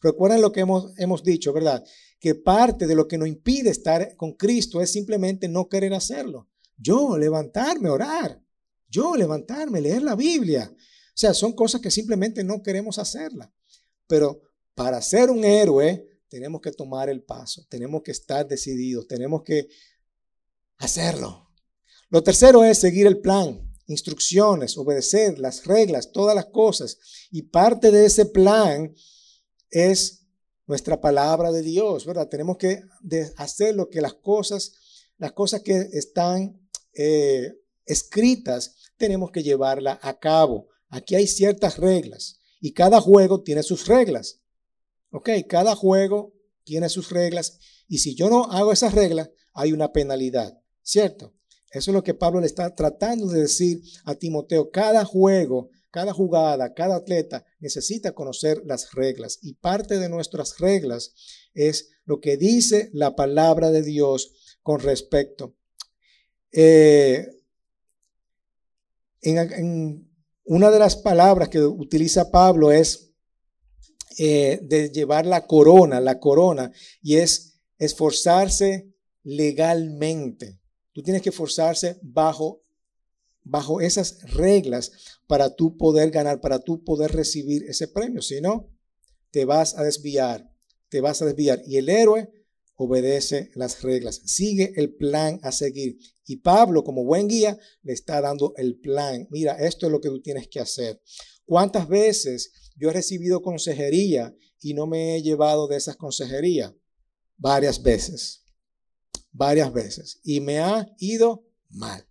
Recuerden 0.01 0.41
lo 0.41 0.51
que 0.51 0.59
hemos, 0.61 0.93
hemos 0.97 1.23
dicho, 1.23 1.51
¿verdad? 1.51 1.83
Que 2.19 2.35
parte 2.35 2.85
de 2.85 2.95
lo 2.95 3.07
que 3.07 3.17
nos 3.17 3.27
impide 3.27 3.69
estar 3.69 4.15
con 4.15 4.33
Cristo 4.33 4.81
es 4.81 4.91
simplemente 4.91 5.47
no 5.47 5.69
querer 5.69 5.93
hacerlo. 5.93 6.49
Yo 6.77 7.17
levantarme, 7.17 7.89
orar. 7.89 8.41
Yo 8.89 9.15
levantarme, 9.15 9.81
leer 9.81 10.01
la 10.01 10.15
Biblia. 10.15 10.71
O 10.73 10.77
sea, 11.13 11.33
son 11.33 11.53
cosas 11.53 11.81
que 11.81 11.91
simplemente 11.91 12.43
no 12.43 12.61
queremos 12.61 12.97
hacerlas. 12.97 13.49
Pero 14.07 14.41
para 14.73 15.01
ser 15.01 15.29
un 15.29 15.43
héroe 15.43 16.07
tenemos 16.29 16.61
que 16.61 16.71
tomar 16.71 17.09
el 17.09 17.23
paso, 17.23 17.65
tenemos 17.69 18.01
que 18.03 18.11
estar 18.11 18.47
decididos, 18.47 19.07
tenemos 19.07 19.43
que 19.43 19.67
hacerlo. 20.77 21.49
Lo 22.09 22.23
tercero 22.23 22.63
es 22.63 22.79
seguir 22.79 23.05
el 23.05 23.19
plan, 23.19 23.61
instrucciones, 23.87 24.77
obedecer 24.77 25.37
las 25.39 25.65
reglas, 25.65 26.11
todas 26.11 26.35
las 26.35 26.45
cosas. 26.45 26.97
Y 27.31 27.43
parte 27.43 27.91
de 27.91 28.05
ese 28.05 28.25
plan 28.25 28.93
es 29.69 30.18
nuestra 30.69 31.01
palabra 31.01 31.51
de 31.51 31.63
Dios, 31.63 32.05
¿verdad? 32.05 32.29
Tenemos 32.29 32.57
que 32.57 32.83
hacer 33.37 33.75
lo 33.75 33.89
que 33.89 34.01
las 34.01 34.13
cosas, 34.13 34.73
las 35.17 35.31
cosas 35.31 35.63
que 35.63 35.89
están 35.93 36.61
eh, 36.93 37.55
escritas, 37.87 38.75
tenemos 38.95 39.31
que 39.31 39.41
llevarla 39.41 39.99
a 39.99 40.19
cabo. 40.19 40.67
Aquí 40.89 41.15
hay 41.15 41.25
ciertas 41.25 41.79
reglas 41.79 42.37
y 42.61 42.73
cada 42.73 43.01
juego 43.01 43.41
tiene 43.41 43.63
sus 43.63 43.87
reglas. 43.87 44.41
¿Ok? 45.09 45.31
Cada 45.47 45.75
juego 45.75 46.35
tiene 46.63 46.87
sus 46.87 47.09
reglas 47.09 47.57
y 47.87 47.97
si 47.97 48.13
yo 48.13 48.29
no 48.29 48.43
hago 48.51 48.71
esas 48.71 48.93
reglas, 48.93 49.31
hay 49.55 49.73
una 49.73 49.91
penalidad, 49.91 50.61
¿cierto? 50.83 51.33
Eso 51.71 51.89
es 51.89 51.95
lo 51.95 52.03
que 52.03 52.13
Pablo 52.13 52.41
le 52.41 52.45
está 52.45 52.75
tratando 52.75 53.25
de 53.27 53.41
decir 53.41 53.81
a 54.05 54.13
Timoteo. 54.13 54.69
Cada 54.69 55.03
juego 55.03 55.71
cada 55.91 56.13
jugada, 56.13 56.73
cada 56.73 56.97
atleta 56.97 57.45
necesita 57.59 58.13
conocer 58.13 58.61
las 58.65 58.91
reglas 58.93 59.39
y 59.41 59.53
parte 59.55 59.97
de 59.97 60.09
nuestras 60.09 60.59
reglas 60.59 61.13
es 61.53 61.89
lo 62.05 62.19
que 62.19 62.37
dice 62.37 62.89
la 62.93 63.15
palabra 63.15 63.71
de 63.71 63.81
Dios 63.81 64.57
con 64.61 64.79
respecto. 64.79 65.55
Eh, 66.51 67.27
en, 69.21 70.09
una 70.45 70.71
de 70.71 70.79
las 70.79 70.95
palabras 70.95 71.49
que 71.49 71.61
utiliza 71.61 72.31
Pablo 72.31 72.71
es 72.71 73.11
eh, 74.17 74.59
de 74.63 74.89
llevar 74.89 75.25
la 75.25 75.45
corona, 75.45 76.01
la 76.01 76.19
corona, 76.19 76.71
y 77.01 77.17
es 77.17 77.61
esforzarse 77.77 78.91
legalmente. 79.23 80.59
Tú 80.91 81.03
tienes 81.03 81.21
que 81.21 81.29
esforzarse 81.29 81.99
bajo 82.01 82.63
bajo 83.49 83.81
esas 83.81 84.21
reglas 84.33 84.91
para 85.27 85.55
tú 85.55 85.75
poder 85.75 86.11
ganar, 86.11 86.39
para 86.39 86.59
tú 86.59 86.83
poder 86.83 87.11
recibir 87.11 87.63
ese 87.63 87.87
premio. 87.87 88.21
Si 88.21 88.39
no, 88.41 88.71
te 89.31 89.45
vas 89.45 89.75
a 89.77 89.83
desviar, 89.83 90.49
te 90.89 91.01
vas 91.01 91.21
a 91.21 91.25
desviar. 91.25 91.61
Y 91.65 91.77
el 91.77 91.89
héroe 91.89 92.29
obedece 92.75 93.51
las 93.55 93.81
reglas, 93.81 94.21
sigue 94.25 94.73
el 94.75 94.95
plan 94.95 95.39
a 95.43 95.51
seguir. 95.51 95.97
Y 96.25 96.37
Pablo, 96.37 96.83
como 96.83 97.03
buen 97.03 97.27
guía, 97.27 97.57
le 97.81 97.93
está 97.93 98.21
dando 98.21 98.53
el 98.55 98.79
plan. 98.79 99.27
Mira, 99.31 99.53
esto 99.53 99.87
es 99.87 99.91
lo 99.91 99.99
que 99.99 100.09
tú 100.09 100.21
tienes 100.21 100.47
que 100.47 100.59
hacer. 100.59 101.01
¿Cuántas 101.45 101.87
veces 101.87 102.51
yo 102.75 102.89
he 102.89 102.93
recibido 102.93 103.41
consejería 103.41 104.35
y 104.61 104.75
no 104.75 104.85
me 104.85 105.15
he 105.15 105.23
llevado 105.23 105.67
de 105.67 105.77
esas 105.77 105.95
consejerías? 105.95 106.71
Varias 107.35 107.81
veces. 107.81 108.43
Varias 109.31 109.73
veces. 109.73 110.19
Y 110.23 110.39
me 110.39 110.59
ha 110.59 110.87
ido 110.99 111.47
mal. 111.69 112.07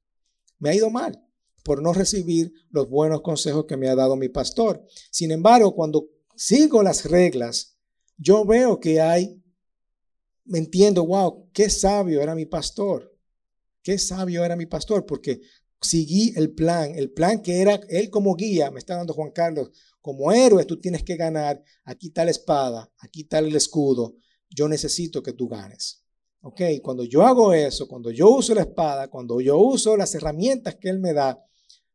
Me 0.59 0.71
ha 0.71 0.75
ido 0.75 0.91
mal 0.91 1.28
por 1.69 1.83
no 1.83 1.93
recibir 1.93 2.51
los 2.71 2.89
buenos 2.89 3.21
consejos 3.21 3.67
que 3.67 3.77
me 3.77 3.91
ha 3.91 3.95
dado 3.95 4.17
mi 4.17 4.31
pastor. 4.31 4.87
Sin 5.11 5.33
embargo, 5.33 5.75
cuando 5.75 6.09
sigo 6.35 6.83
las 6.83 7.05
reglas, 7.05 7.77
yo 8.17 8.47
veo 8.47 8.81
que 8.81 9.03
hay, 9.03 9.39
me 10.47 10.61
entiendo, 10.61 11.05
wow, 11.05 11.51
qué 11.53 11.69
sabio 11.69 12.23
era 12.23 12.35
mi 12.35 12.47
pastor. 12.47 13.15
Qué 13.83 13.99
sabio 13.99 14.47
era 14.47 14.57
mi 14.57 14.65
pastor, 14.65 15.05
porque 15.05 15.43
seguí 15.79 16.33
el 16.37 16.55
plan, 16.55 16.95
el 16.95 17.13
plan 17.13 17.43
que 17.43 17.61
era 17.61 17.79
él 17.91 18.09
como 18.09 18.35
guía, 18.35 18.71
me 18.71 18.79
está 18.79 18.97
dando 18.97 19.13
Juan 19.13 19.33
Carlos, 19.33 19.71
como 20.01 20.33
héroe 20.33 20.65
tú 20.65 20.81
tienes 20.81 21.03
que 21.03 21.17
ganar, 21.17 21.63
aquí 21.85 22.07
está 22.07 22.25
la 22.25 22.31
espada, 22.31 22.91
aquí 23.01 23.25
está 23.25 23.41
el 23.41 23.55
escudo, 23.55 24.17
yo 24.49 24.69
necesito 24.69 25.23
que 25.23 25.35
tú 25.35 25.49
ganes. 25.49 26.03
Ok, 26.41 26.63
cuando 26.83 27.05
yo 27.05 27.27
hago 27.27 27.53
eso, 27.53 27.87
cuando 27.87 28.11
yo 28.11 28.31
uso 28.31 28.55
la 28.55 28.63
espada, 28.63 29.09
cuando 29.09 29.39
yo 29.43 29.59
uso 29.59 29.99
las 29.99 30.15
herramientas 30.15 30.77
que 30.77 30.89
él 30.89 30.99
me 30.99 31.13
da, 31.13 31.45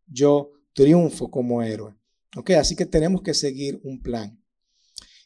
yo 0.07 0.51
triunfo 0.73 1.29
como 1.29 1.61
héroe. 1.61 1.95
¿Ok? 2.35 2.51
Así 2.51 2.75
que 2.75 2.85
tenemos 2.85 3.21
que 3.21 3.33
seguir 3.33 3.79
un 3.83 4.01
plan. 4.01 4.41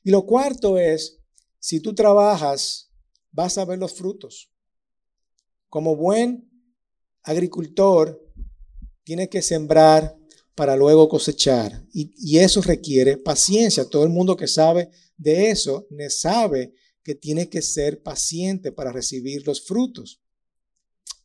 Y 0.04 0.12
lo 0.12 0.26
cuarto 0.26 0.78
es, 0.78 1.20
si 1.60 1.80
tú 1.80 1.94
trabajas, 1.94 2.92
vas 3.32 3.58
a 3.58 3.66
ver 3.66 3.80
los 3.80 3.94
frutos. 3.94 4.52
como 5.70 5.98
buen 5.98 6.50
agricultor, 7.24 8.18
tiene 9.04 9.30
que 9.30 9.42
sembrar 9.42 10.18
para 10.56 10.76
luego 10.76 11.08
cosechar. 11.08 11.86
Y, 11.94 12.40
eso 12.40 12.62
requiere 12.62 13.18
paciencia. 13.18 13.86
Todo 13.86 14.04
el 14.04 14.10
mundo 14.10 14.36
que 14.36 14.48
sabe 14.48 14.90
de 15.18 15.52
eso 15.52 15.88
sabe 16.10 16.74
que 17.04 17.16
tiene 17.16 17.48
que 17.48 17.62
ser 17.62 18.02
paciente 18.02 18.72
para 18.72 18.92
recibir 18.92 19.46
los 19.46 19.66
frutos. 19.66 20.22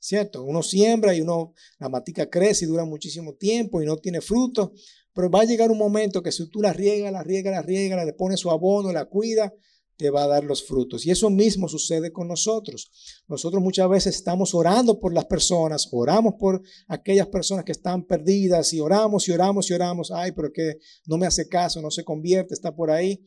¿Cierto? 0.03 0.43
Uno 0.43 0.65
siembra 0.65 1.15
y 1.15 1.21
uno, 1.21 1.55
la 1.79 1.89
matica 1.89 2.29
crece 2.29 2.65
y 2.65 2.69
dura 2.69 2.85
muchísimo 2.85 3.35
tiempo 3.35 3.81
y 3.81 3.87
no 3.87 3.99
tiene 3.99 4.21
frutos, 4.21 4.71
pero 5.15 5.31
va 5.31 5.43
a 5.43 5.45
llegar 5.45 5.71
un 5.71 5.79
momento 5.79 6.25
que 6.25 6.33
si 6.33 6.49
tú 6.49 6.61
la 6.61 6.73
riegas, 6.73 7.13
la 7.13 7.23
riegas, 7.23 7.53
la 7.53 7.63
riegas, 7.63 8.05
le 8.05 8.13
pones 8.13 8.41
su 8.41 8.51
abono, 8.51 8.93
la 8.93 9.05
cuida, 9.05 9.55
te 9.97 10.11
va 10.11 10.25
a 10.25 10.27
dar 10.27 10.43
los 10.43 10.67
frutos. 10.67 11.07
Y 11.07 11.13
eso 11.13 11.31
mismo 11.31 11.69
sucede 11.69 12.11
con 12.11 12.27
nosotros. 12.27 12.91
Nosotros 13.29 13.63
muchas 13.63 13.89
veces 13.89 14.17
estamos 14.17 14.57
orando 14.57 14.99
por 14.99 15.15
las 15.15 15.27
personas, 15.27 15.89
oramos 15.93 16.35
por 16.37 16.61
aquellas 16.89 17.29
personas 17.29 17.65
que 17.65 17.71
están 17.71 18.05
perdidas 18.05 18.73
y 18.73 18.81
oramos 18.81 19.29
y 19.29 19.31
oramos 19.31 19.71
y 19.71 19.75
oramos. 19.75 20.11
Ay, 20.11 20.33
pero 20.33 20.53
que 20.53 20.79
no 21.07 21.17
me 21.17 21.27
hace 21.27 21.49
caso, 21.49 21.81
no 21.81 21.93
se 21.93 22.03
convierte, 22.03 22.55
está 22.55 22.75
por 22.75 22.91
ahí. 22.91 23.23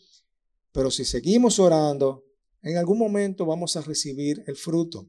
Pero 0.73 0.91
si 0.91 1.05
seguimos 1.05 1.57
orando, 1.57 2.25
en 2.63 2.75
algún 2.75 2.97
momento 2.97 3.45
vamos 3.45 3.77
a 3.77 3.81
recibir 3.81 4.43
el 4.45 4.57
fruto. 4.57 5.07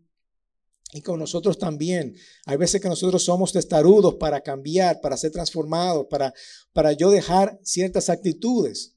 Y 0.92 1.02
con 1.02 1.18
nosotros 1.18 1.58
también. 1.58 2.14
Hay 2.44 2.56
veces 2.56 2.80
que 2.80 2.88
nosotros 2.88 3.24
somos 3.24 3.52
testarudos 3.52 4.14
para 4.14 4.40
cambiar, 4.40 5.00
para 5.00 5.16
ser 5.16 5.32
transformados, 5.32 6.06
para, 6.08 6.32
para 6.72 6.92
yo 6.92 7.10
dejar 7.10 7.58
ciertas 7.62 8.08
actitudes. 8.08 8.94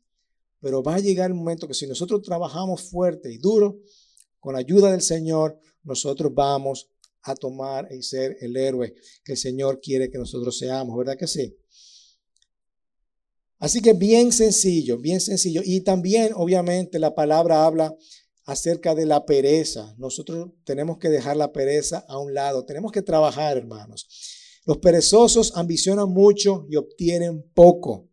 Pero 0.62 0.84
va 0.84 0.96
a 0.96 1.00
llegar 1.00 1.30
el 1.30 1.36
momento 1.36 1.68
que 1.68 1.74
si 1.74 1.88
nosotros 1.88 2.22
trabajamos 2.22 2.84
fuerte 2.84 3.32
y 3.32 3.38
duro, 3.38 3.80
con 4.40 4.54
la 4.54 4.60
ayuda 4.60 4.92
del 4.92 5.02
Señor, 5.02 5.60
nosotros 5.84 6.34
vamos 6.34 6.90
a 7.24 7.36
tomar 7.36 7.88
y 7.92 8.02
ser 8.04 8.38
el 8.40 8.56
héroe 8.56 8.96
que 9.24 9.34
el 9.34 9.38
Señor 9.38 9.82
quiere 9.82 10.10
que 10.10 10.18
nosotros 10.18 10.58
seamos, 10.58 10.98
¿verdad 10.98 11.18
que 11.18 11.28
sí? 11.28 11.56
Así 13.60 13.82
que 13.82 13.94
bien 13.94 14.32
sencillo, 14.32 14.98
bien 14.98 15.20
sencillo. 15.20 15.62
Y 15.66 15.82
también, 15.82 16.32
obviamente, 16.34 16.98
la 16.98 17.14
palabra 17.14 17.66
habla 17.66 17.94
acerca 18.50 18.96
de 18.96 19.06
la 19.06 19.26
pereza. 19.26 19.94
Nosotros 19.98 20.50
tenemos 20.64 20.98
que 20.98 21.10
dejar 21.10 21.38
la 21.38 21.52
pereza 21.52 22.06
a 22.08 22.18
un 22.18 22.34
lado. 22.34 22.66
Tenemos 22.66 22.92
que 22.92 23.04
trabajar, 23.04 23.58
hermanos. 23.58 24.08
Los 24.66 24.80
perezosos 24.80 25.56
ambicionan 25.56 26.10
mucho 26.10 26.66
y 26.68 26.76
obtienen 26.76 27.44
poco, 27.54 28.10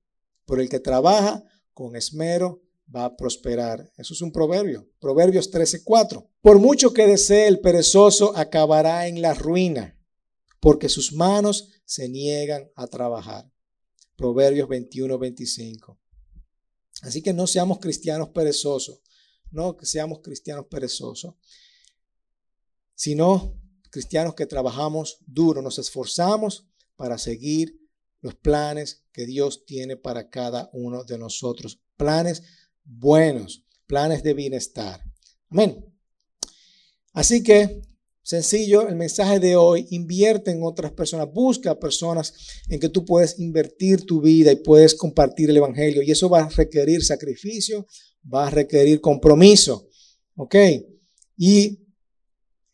pero 0.47 0.61
el 0.61 0.69
que 0.69 0.79
trabaja 0.79 1.43
con 1.73 1.97
esmero 1.97 2.63
va 2.95 3.07
a 3.07 3.17
prosperar. 3.17 3.91
Eso 3.97 4.13
es 4.13 4.21
un 4.21 4.31
proverbio. 4.31 4.89
Proverbios 5.01 5.51
13:4. 5.51 6.29
Por 6.43 6.59
mucho 6.59 6.93
que 6.93 7.07
desee 7.07 7.49
el 7.49 7.61
perezoso, 7.61 8.37
acabará 8.37 9.07
en 9.07 9.23
la 9.23 9.33
ruina, 9.33 9.99
porque 10.61 10.89
sus 10.89 11.13
manos 11.13 11.71
se 11.85 12.09
niegan 12.09 12.71
a 12.77 12.87
trabajar. 12.87 13.51
Proverbios 14.17 14.69
21:25. 14.69 15.99
Así 17.03 17.23
que 17.23 17.33
no 17.33 17.47
seamos 17.47 17.79
cristianos 17.79 18.31
perezosos 18.31 19.01
no 19.57 19.77
que 19.77 19.87
seamos 19.87 20.21
cristianos 20.23 20.67
perezosos, 20.71 21.35
sino 22.95 23.59
cristianos 23.91 24.35
que 24.35 24.47
trabajamos 24.47 25.19
duro, 25.27 25.63
nos 25.63 25.79
esforzamos 25.79 26.69
para 26.97 27.19
seguir 27.19 27.81
los 28.21 28.35
planes 28.35 29.05
que 29.13 29.27
Dios 29.27 29.65
tiene 29.65 29.97
para 29.97 30.29
cada 30.29 30.71
uno 30.73 31.05
de 31.05 31.19
nosotros. 31.19 31.81
Planes 31.97 32.43
buenos, 32.85 33.65
planes 33.87 34.23
de 34.23 34.35
bienestar. 34.35 35.03
Amén. 35.49 35.85
Así 37.13 37.43
que, 37.43 37.81
sencillo, 38.23 38.89
el 38.89 38.97
mensaje 38.97 39.41
de 39.41 39.57
hoy, 39.57 39.87
invierte 39.91 40.51
en 40.51 40.63
otras 40.63 40.93
personas, 40.93 41.33
busca 41.33 41.79
personas 41.79 42.35
en 42.69 42.79
que 42.79 42.91
tú 42.91 43.05
puedes 43.05 43.39
invertir 43.39 44.05
tu 44.05 44.21
vida 44.21 44.53
y 44.53 44.57
puedes 44.57 44.95
compartir 44.95 45.49
el 45.49 45.57
Evangelio. 45.57 46.03
Y 46.03 46.11
eso 46.11 46.29
va 46.29 46.41
a 46.41 46.49
requerir 46.49 47.03
sacrificio, 47.03 47.87
va 48.33 48.47
a 48.47 48.51
requerir 48.51 49.01
compromiso. 49.01 49.89
¿Ok? 50.37 50.55
Y 51.37 51.79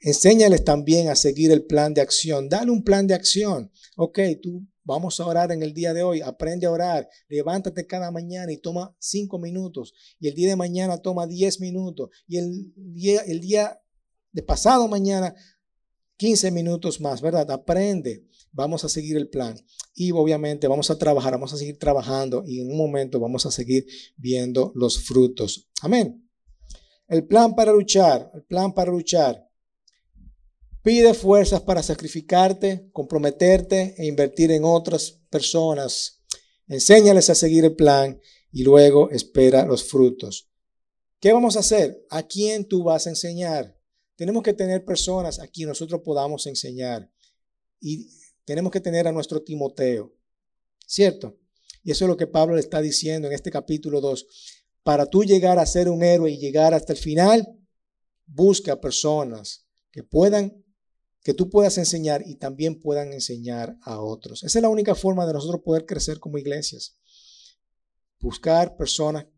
enséñales 0.01 0.65
también 0.65 1.09
a 1.09 1.17
seguir 1.17 1.51
el 1.53 1.65
plan 1.65 1.95
de 1.95 2.01
acción. 2.01 2.49
Dale 2.49 2.71
un 2.71 2.83
plan 2.83 3.07
de 3.07 3.15
acción. 3.15 3.71
Ok, 3.97 4.19
tú 4.43 4.67
vamos 4.85 5.21
a 5.21 5.27
orar 5.27 5.53
en 5.53 5.63
el 5.63 5.73
día 5.73 5.95
de 5.95 6.03
hoy. 6.03 6.21
Aprende 6.21 6.67
a 6.67 6.71
orar. 6.71 7.09
Levántate 7.29 7.87
cada 7.87 8.11
mañana 8.11 8.53
y 8.53 8.59
toma 8.59 8.95
cinco 8.99 9.39
minutos. 9.39 9.95
Y 10.19 10.29
el 10.29 10.35
día 10.35 10.49
de 10.49 10.57
mañana 10.57 10.99
toma 10.99 11.27
diez 11.27 11.61
minutos. 11.61 12.11
Y 12.27 12.39
el 12.39 12.73
día, 12.77 13.21
el 13.23 13.41
día 13.41 13.81
de 14.33 14.43
pasado 14.43 14.89
mañana, 14.89 15.35
15 16.17 16.53
minutos 16.53 17.01
más, 17.01 17.21
¿verdad? 17.21 17.51
Aprende. 17.51 18.25
Vamos 18.53 18.85
a 18.85 18.89
seguir 18.89 19.17
el 19.17 19.29
plan. 19.29 19.59
Y 19.95 20.13
obviamente 20.13 20.69
vamos 20.69 20.91
a 20.91 20.99
trabajar, 20.99 21.33
vamos 21.33 21.53
a 21.53 21.57
seguir 21.57 21.79
trabajando 21.79 22.45
y 22.47 22.61
en 22.61 22.71
un 22.71 22.77
momento 22.77 23.19
vamos 23.21 23.45
a 23.47 23.51
seguir 23.51 23.87
viendo 24.17 24.73
los 24.75 25.03
frutos. 25.03 25.69
Amén. 25.81 26.29
El 27.09 27.27
plan 27.27 27.55
para 27.55 27.73
luchar, 27.73 28.31
el 28.35 28.45
plan 28.45 28.73
para 28.73 28.91
luchar. 28.91 29.49
Pide 30.83 31.15
fuerzas 31.15 31.61
para 31.61 31.83
sacrificarte, 31.83 32.89
comprometerte 32.93 33.95
e 33.99 34.07
invertir 34.07 34.51
en 34.51 34.65
otras 34.65 35.21
personas. 35.31 36.23
Enséñales 36.67 37.31
a 37.31 37.35
seguir 37.35 37.65
el 37.65 37.77
plan 37.77 38.21
y 38.51 38.63
luego 38.65 39.11
espera 39.11 39.65
los 39.65 39.85
frutos. 39.85 40.51
¿Qué 41.21 41.33
vamos 41.33 41.57
a 41.57 41.61
hacer? 41.61 42.05
¿A 42.11 42.25
quién 42.25 42.67
tú 42.67 42.83
vas 42.83 43.07
a 43.07 43.11
enseñar? 43.11 43.79
Tenemos 44.17 44.43
que 44.43 44.55
tener 44.55 44.85
personas 44.85 45.39
a 45.39 45.47
quien 45.47 45.69
nosotros 45.69 46.01
podamos 46.05 46.47
enseñar. 46.47 47.11
Y 47.81 48.09
tenemos 48.53 48.71
que 48.71 48.83
tener 48.83 49.09
a 49.09 49.13
nuestro 49.13 49.43
Timoteo, 49.43 50.15
¿cierto? 50.87 51.39
Y 51.83 51.91
eso 51.91 52.05
es 52.05 52.09
lo 52.11 52.19
que 52.19 52.27
Pablo 52.27 52.55
le 52.55 52.61
está 52.61 52.83
diciendo 52.83 53.27
en 53.27 53.33
este 53.33 53.51
capítulo 53.51 54.03
2. 54.03 54.27
Para 54.83 55.07
tú 55.07 55.25
llegar 55.25 55.59
a 55.59 55.65
ser 55.65 55.89
un 55.89 56.03
héroe 56.03 56.31
y 56.31 56.37
llegar 56.37 56.75
hasta 56.75 56.93
el 56.93 56.99
final, 56.99 57.49
busca 58.27 58.79
personas 58.79 59.67
que 59.91 60.03
puedan, 60.05 60.63
que 61.23 61.33
tú 61.33 61.49
puedas 61.49 61.79
enseñar 61.79 62.25
y 62.27 62.35
también 62.35 62.79
puedan 62.79 63.15
enseñar 63.15 63.79
a 63.81 64.03
otros. 64.03 64.43
Esa 64.43 64.59
es 64.59 64.63
la 64.63 64.69
única 64.69 64.95
forma 64.95 65.27
de 65.27 65.33
nosotros 65.33 65.63
poder 65.65 65.87
crecer 65.87 66.19
como 66.19 66.37
iglesias. 66.37 66.99
Buscar 68.21 68.77
personas, 68.77 69.29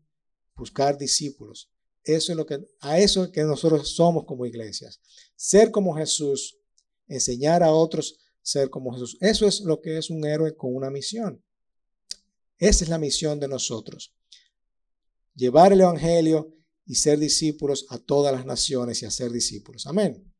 buscar 0.57 0.97
discípulos. 0.97 1.71
Eso 2.03 2.33
es 2.33 2.37
lo 2.37 2.45
que, 2.45 2.67
a 2.81 2.99
eso 2.99 3.23
es 3.23 3.29
que 3.29 3.43
nosotros 3.43 3.95
somos 3.95 4.25
como 4.25 4.45
iglesias. 4.45 4.99
Ser 5.37 5.71
como 5.71 5.95
Jesús, 5.95 6.59
enseñar 7.07 7.63
a 7.63 7.71
otros 7.71 8.17
ser 8.45 8.69
como 8.69 8.93
Jesús. 8.93 9.17
Eso 9.21 9.47
es 9.47 9.61
lo 9.61 9.81
que 9.81 9.97
es 9.97 10.09
un 10.11 10.23
héroe 10.23 10.55
con 10.55 10.73
una 10.75 10.91
misión. 10.91 11.43
Esa 12.59 12.83
es 12.83 12.89
la 12.89 12.99
misión 12.99 13.39
de 13.39 13.47
nosotros. 13.47 14.13
Llevar 15.33 15.73
el 15.73 15.81
Evangelio 15.81 16.53
y 16.85 16.95
ser 16.95 17.17
discípulos 17.17 17.87
a 17.89 17.97
todas 17.97 18.33
las 18.33 18.45
naciones 18.45 19.01
y 19.01 19.05
hacer 19.05 19.31
discípulos. 19.31 19.87
Amén. 19.87 20.31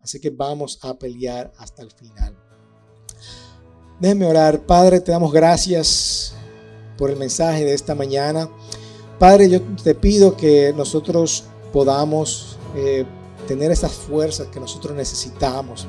Así 0.00 0.18
que 0.18 0.30
vamos 0.30 0.78
a 0.82 0.98
pelear 0.98 1.52
hasta 1.58 1.82
el 1.82 1.90
final. 1.90 2.36
Déjenme 4.00 4.26
orar. 4.26 4.64
Padre, 4.64 5.00
te 5.00 5.12
damos 5.12 5.30
gracias 5.30 6.34
por 6.96 7.10
el 7.10 7.16
mensaje 7.16 7.66
de 7.66 7.74
esta 7.74 7.94
mañana. 7.94 8.50
Padre, 9.18 9.50
yo 9.50 9.60
te 9.84 9.94
pido 9.94 10.36
que 10.36 10.72
nosotros 10.74 11.44
podamos 11.70 12.58
eh, 12.74 13.04
tener 13.46 13.70
esas 13.70 13.92
fuerzas 13.92 14.48
que 14.48 14.58
nosotros 14.58 14.96
necesitamos 14.96 15.86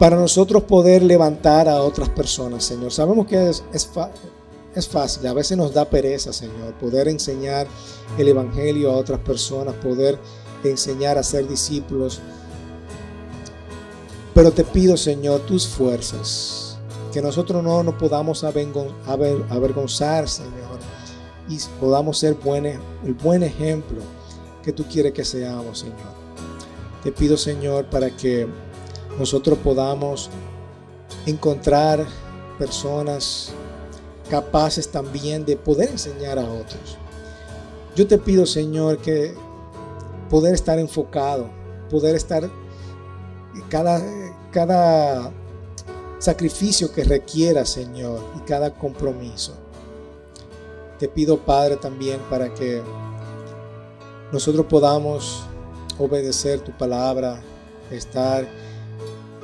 para 0.00 0.16
nosotros 0.16 0.62
poder 0.62 1.02
levantar 1.02 1.68
a 1.68 1.82
otras 1.82 2.08
personas, 2.08 2.64
Señor. 2.64 2.90
Sabemos 2.90 3.26
que 3.26 3.50
es, 3.50 3.62
es, 3.74 4.88
fácil, 4.88 5.26
a 5.26 5.34
veces 5.34 5.58
nos 5.58 5.74
da 5.74 5.84
pereza, 5.84 6.32
Señor, 6.32 6.72
poder 6.80 7.06
enseñar 7.06 7.66
el 8.16 8.28
Evangelio 8.28 8.90
a 8.90 8.96
otras 8.96 9.20
personas, 9.20 9.74
poder 9.74 10.18
enseñar 10.64 11.18
a 11.18 11.22
ser 11.22 11.46
discípulos. 11.46 12.18
Pero 14.32 14.50
te 14.52 14.64
pido, 14.64 14.96
Señor, 14.96 15.40
tus 15.40 15.68
fuerzas, 15.68 16.78
que 17.12 17.20
nosotros 17.20 17.62
no 17.62 17.82
nos 17.82 17.96
podamos 17.96 18.42
avergonzar, 18.42 20.30
Señor, 20.30 20.78
y 21.46 21.58
podamos 21.78 22.18
ser 22.18 22.38
el 23.04 23.12
buen 23.12 23.42
ejemplo 23.42 23.98
que 24.62 24.72
tú 24.72 24.82
quieres 24.84 25.12
que 25.12 25.26
seamos, 25.26 25.80
Señor. 25.80 26.20
Te 27.04 27.12
pido, 27.12 27.36
Señor, 27.36 27.84
para 27.90 28.08
que 28.16 28.48
nosotros 29.18 29.58
podamos 29.58 30.30
encontrar 31.26 32.06
personas 32.58 33.52
capaces 34.30 34.88
también 34.88 35.44
de 35.44 35.56
poder 35.56 35.90
enseñar 35.90 36.38
a 36.38 36.44
otros. 36.44 36.96
Yo 37.96 38.06
te 38.06 38.18
pido, 38.18 38.46
Señor, 38.46 38.98
que 38.98 39.34
poder 40.28 40.54
estar 40.54 40.78
enfocado, 40.78 41.50
poder 41.90 42.14
estar 42.14 42.48
cada, 43.68 44.00
cada 44.52 45.32
sacrificio 46.18 46.92
que 46.92 47.02
requiera, 47.02 47.64
Señor, 47.64 48.20
y 48.36 48.40
cada 48.40 48.72
compromiso. 48.72 49.54
Te 50.98 51.08
pido, 51.08 51.38
Padre, 51.38 51.76
también 51.76 52.20
para 52.30 52.52
que 52.54 52.82
nosotros 54.32 54.66
podamos 54.66 55.42
obedecer 55.98 56.60
tu 56.60 56.70
palabra 56.76 57.42
estar 57.90 58.46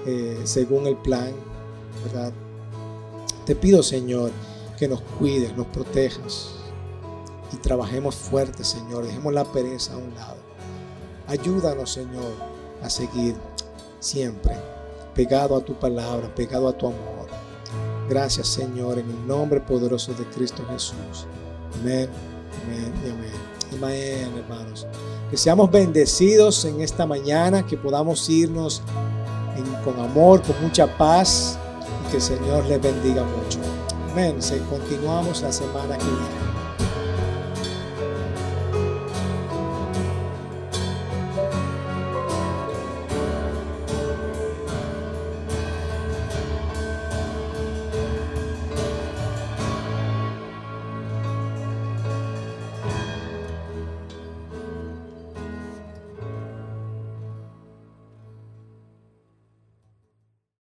eh, 0.06 0.40
según 0.44 0.86
el 0.86 0.96
plan, 0.96 1.32
¿verdad? 2.04 2.32
Te 3.44 3.54
pido, 3.54 3.82
Señor, 3.82 4.30
que 4.78 4.88
nos 4.88 5.00
cuides, 5.02 5.56
nos 5.56 5.66
protejas 5.66 6.52
y 7.52 7.56
trabajemos 7.56 8.14
fuerte, 8.14 8.64
Señor. 8.64 9.04
Dejemos 9.04 9.32
la 9.32 9.44
pereza 9.44 9.94
a 9.94 9.96
un 9.98 10.14
lado. 10.14 10.36
Ayúdanos, 11.26 11.92
Señor, 11.92 12.32
a 12.82 12.90
seguir 12.90 13.34
siempre 14.00 14.54
pegado 15.14 15.56
a 15.56 15.60
tu 15.64 15.74
palabra, 15.74 16.32
pegado 16.34 16.68
a 16.68 16.72
tu 16.76 16.86
amor. 16.86 17.26
Gracias, 18.08 18.46
Señor, 18.46 18.98
en 18.98 19.10
el 19.10 19.26
nombre 19.26 19.60
poderoso 19.60 20.12
de 20.14 20.24
Cristo 20.26 20.62
Jesús. 20.70 21.26
Amén, 21.80 22.08
amén 22.64 22.92
y 23.04 23.10
amén. 23.10 23.56
Amén, 23.72 24.38
hermanos. 24.38 24.86
Que 25.30 25.36
seamos 25.36 25.70
bendecidos 25.70 26.64
en 26.64 26.80
esta 26.80 27.06
mañana, 27.06 27.66
que 27.66 27.76
podamos 27.76 28.28
irnos 28.28 28.82
con 29.86 30.00
amor, 30.00 30.42
con 30.42 30.60
mucha 30.60 30.86
paz 30.98 31.58
y 32.04 32.10
que 32.10 32.16
el 32.16 32.22
Señor 32.22 32.64
les 32.66 32.82
bendiga 32.82 33.22
mucho. 33.22 33.60
Amén. 34.10 34.36
Continuamos 34.68 35.42
la 35.42 35.52
semana 35.52 35.96
que 35.96 36.04
viene. 36.04 36.45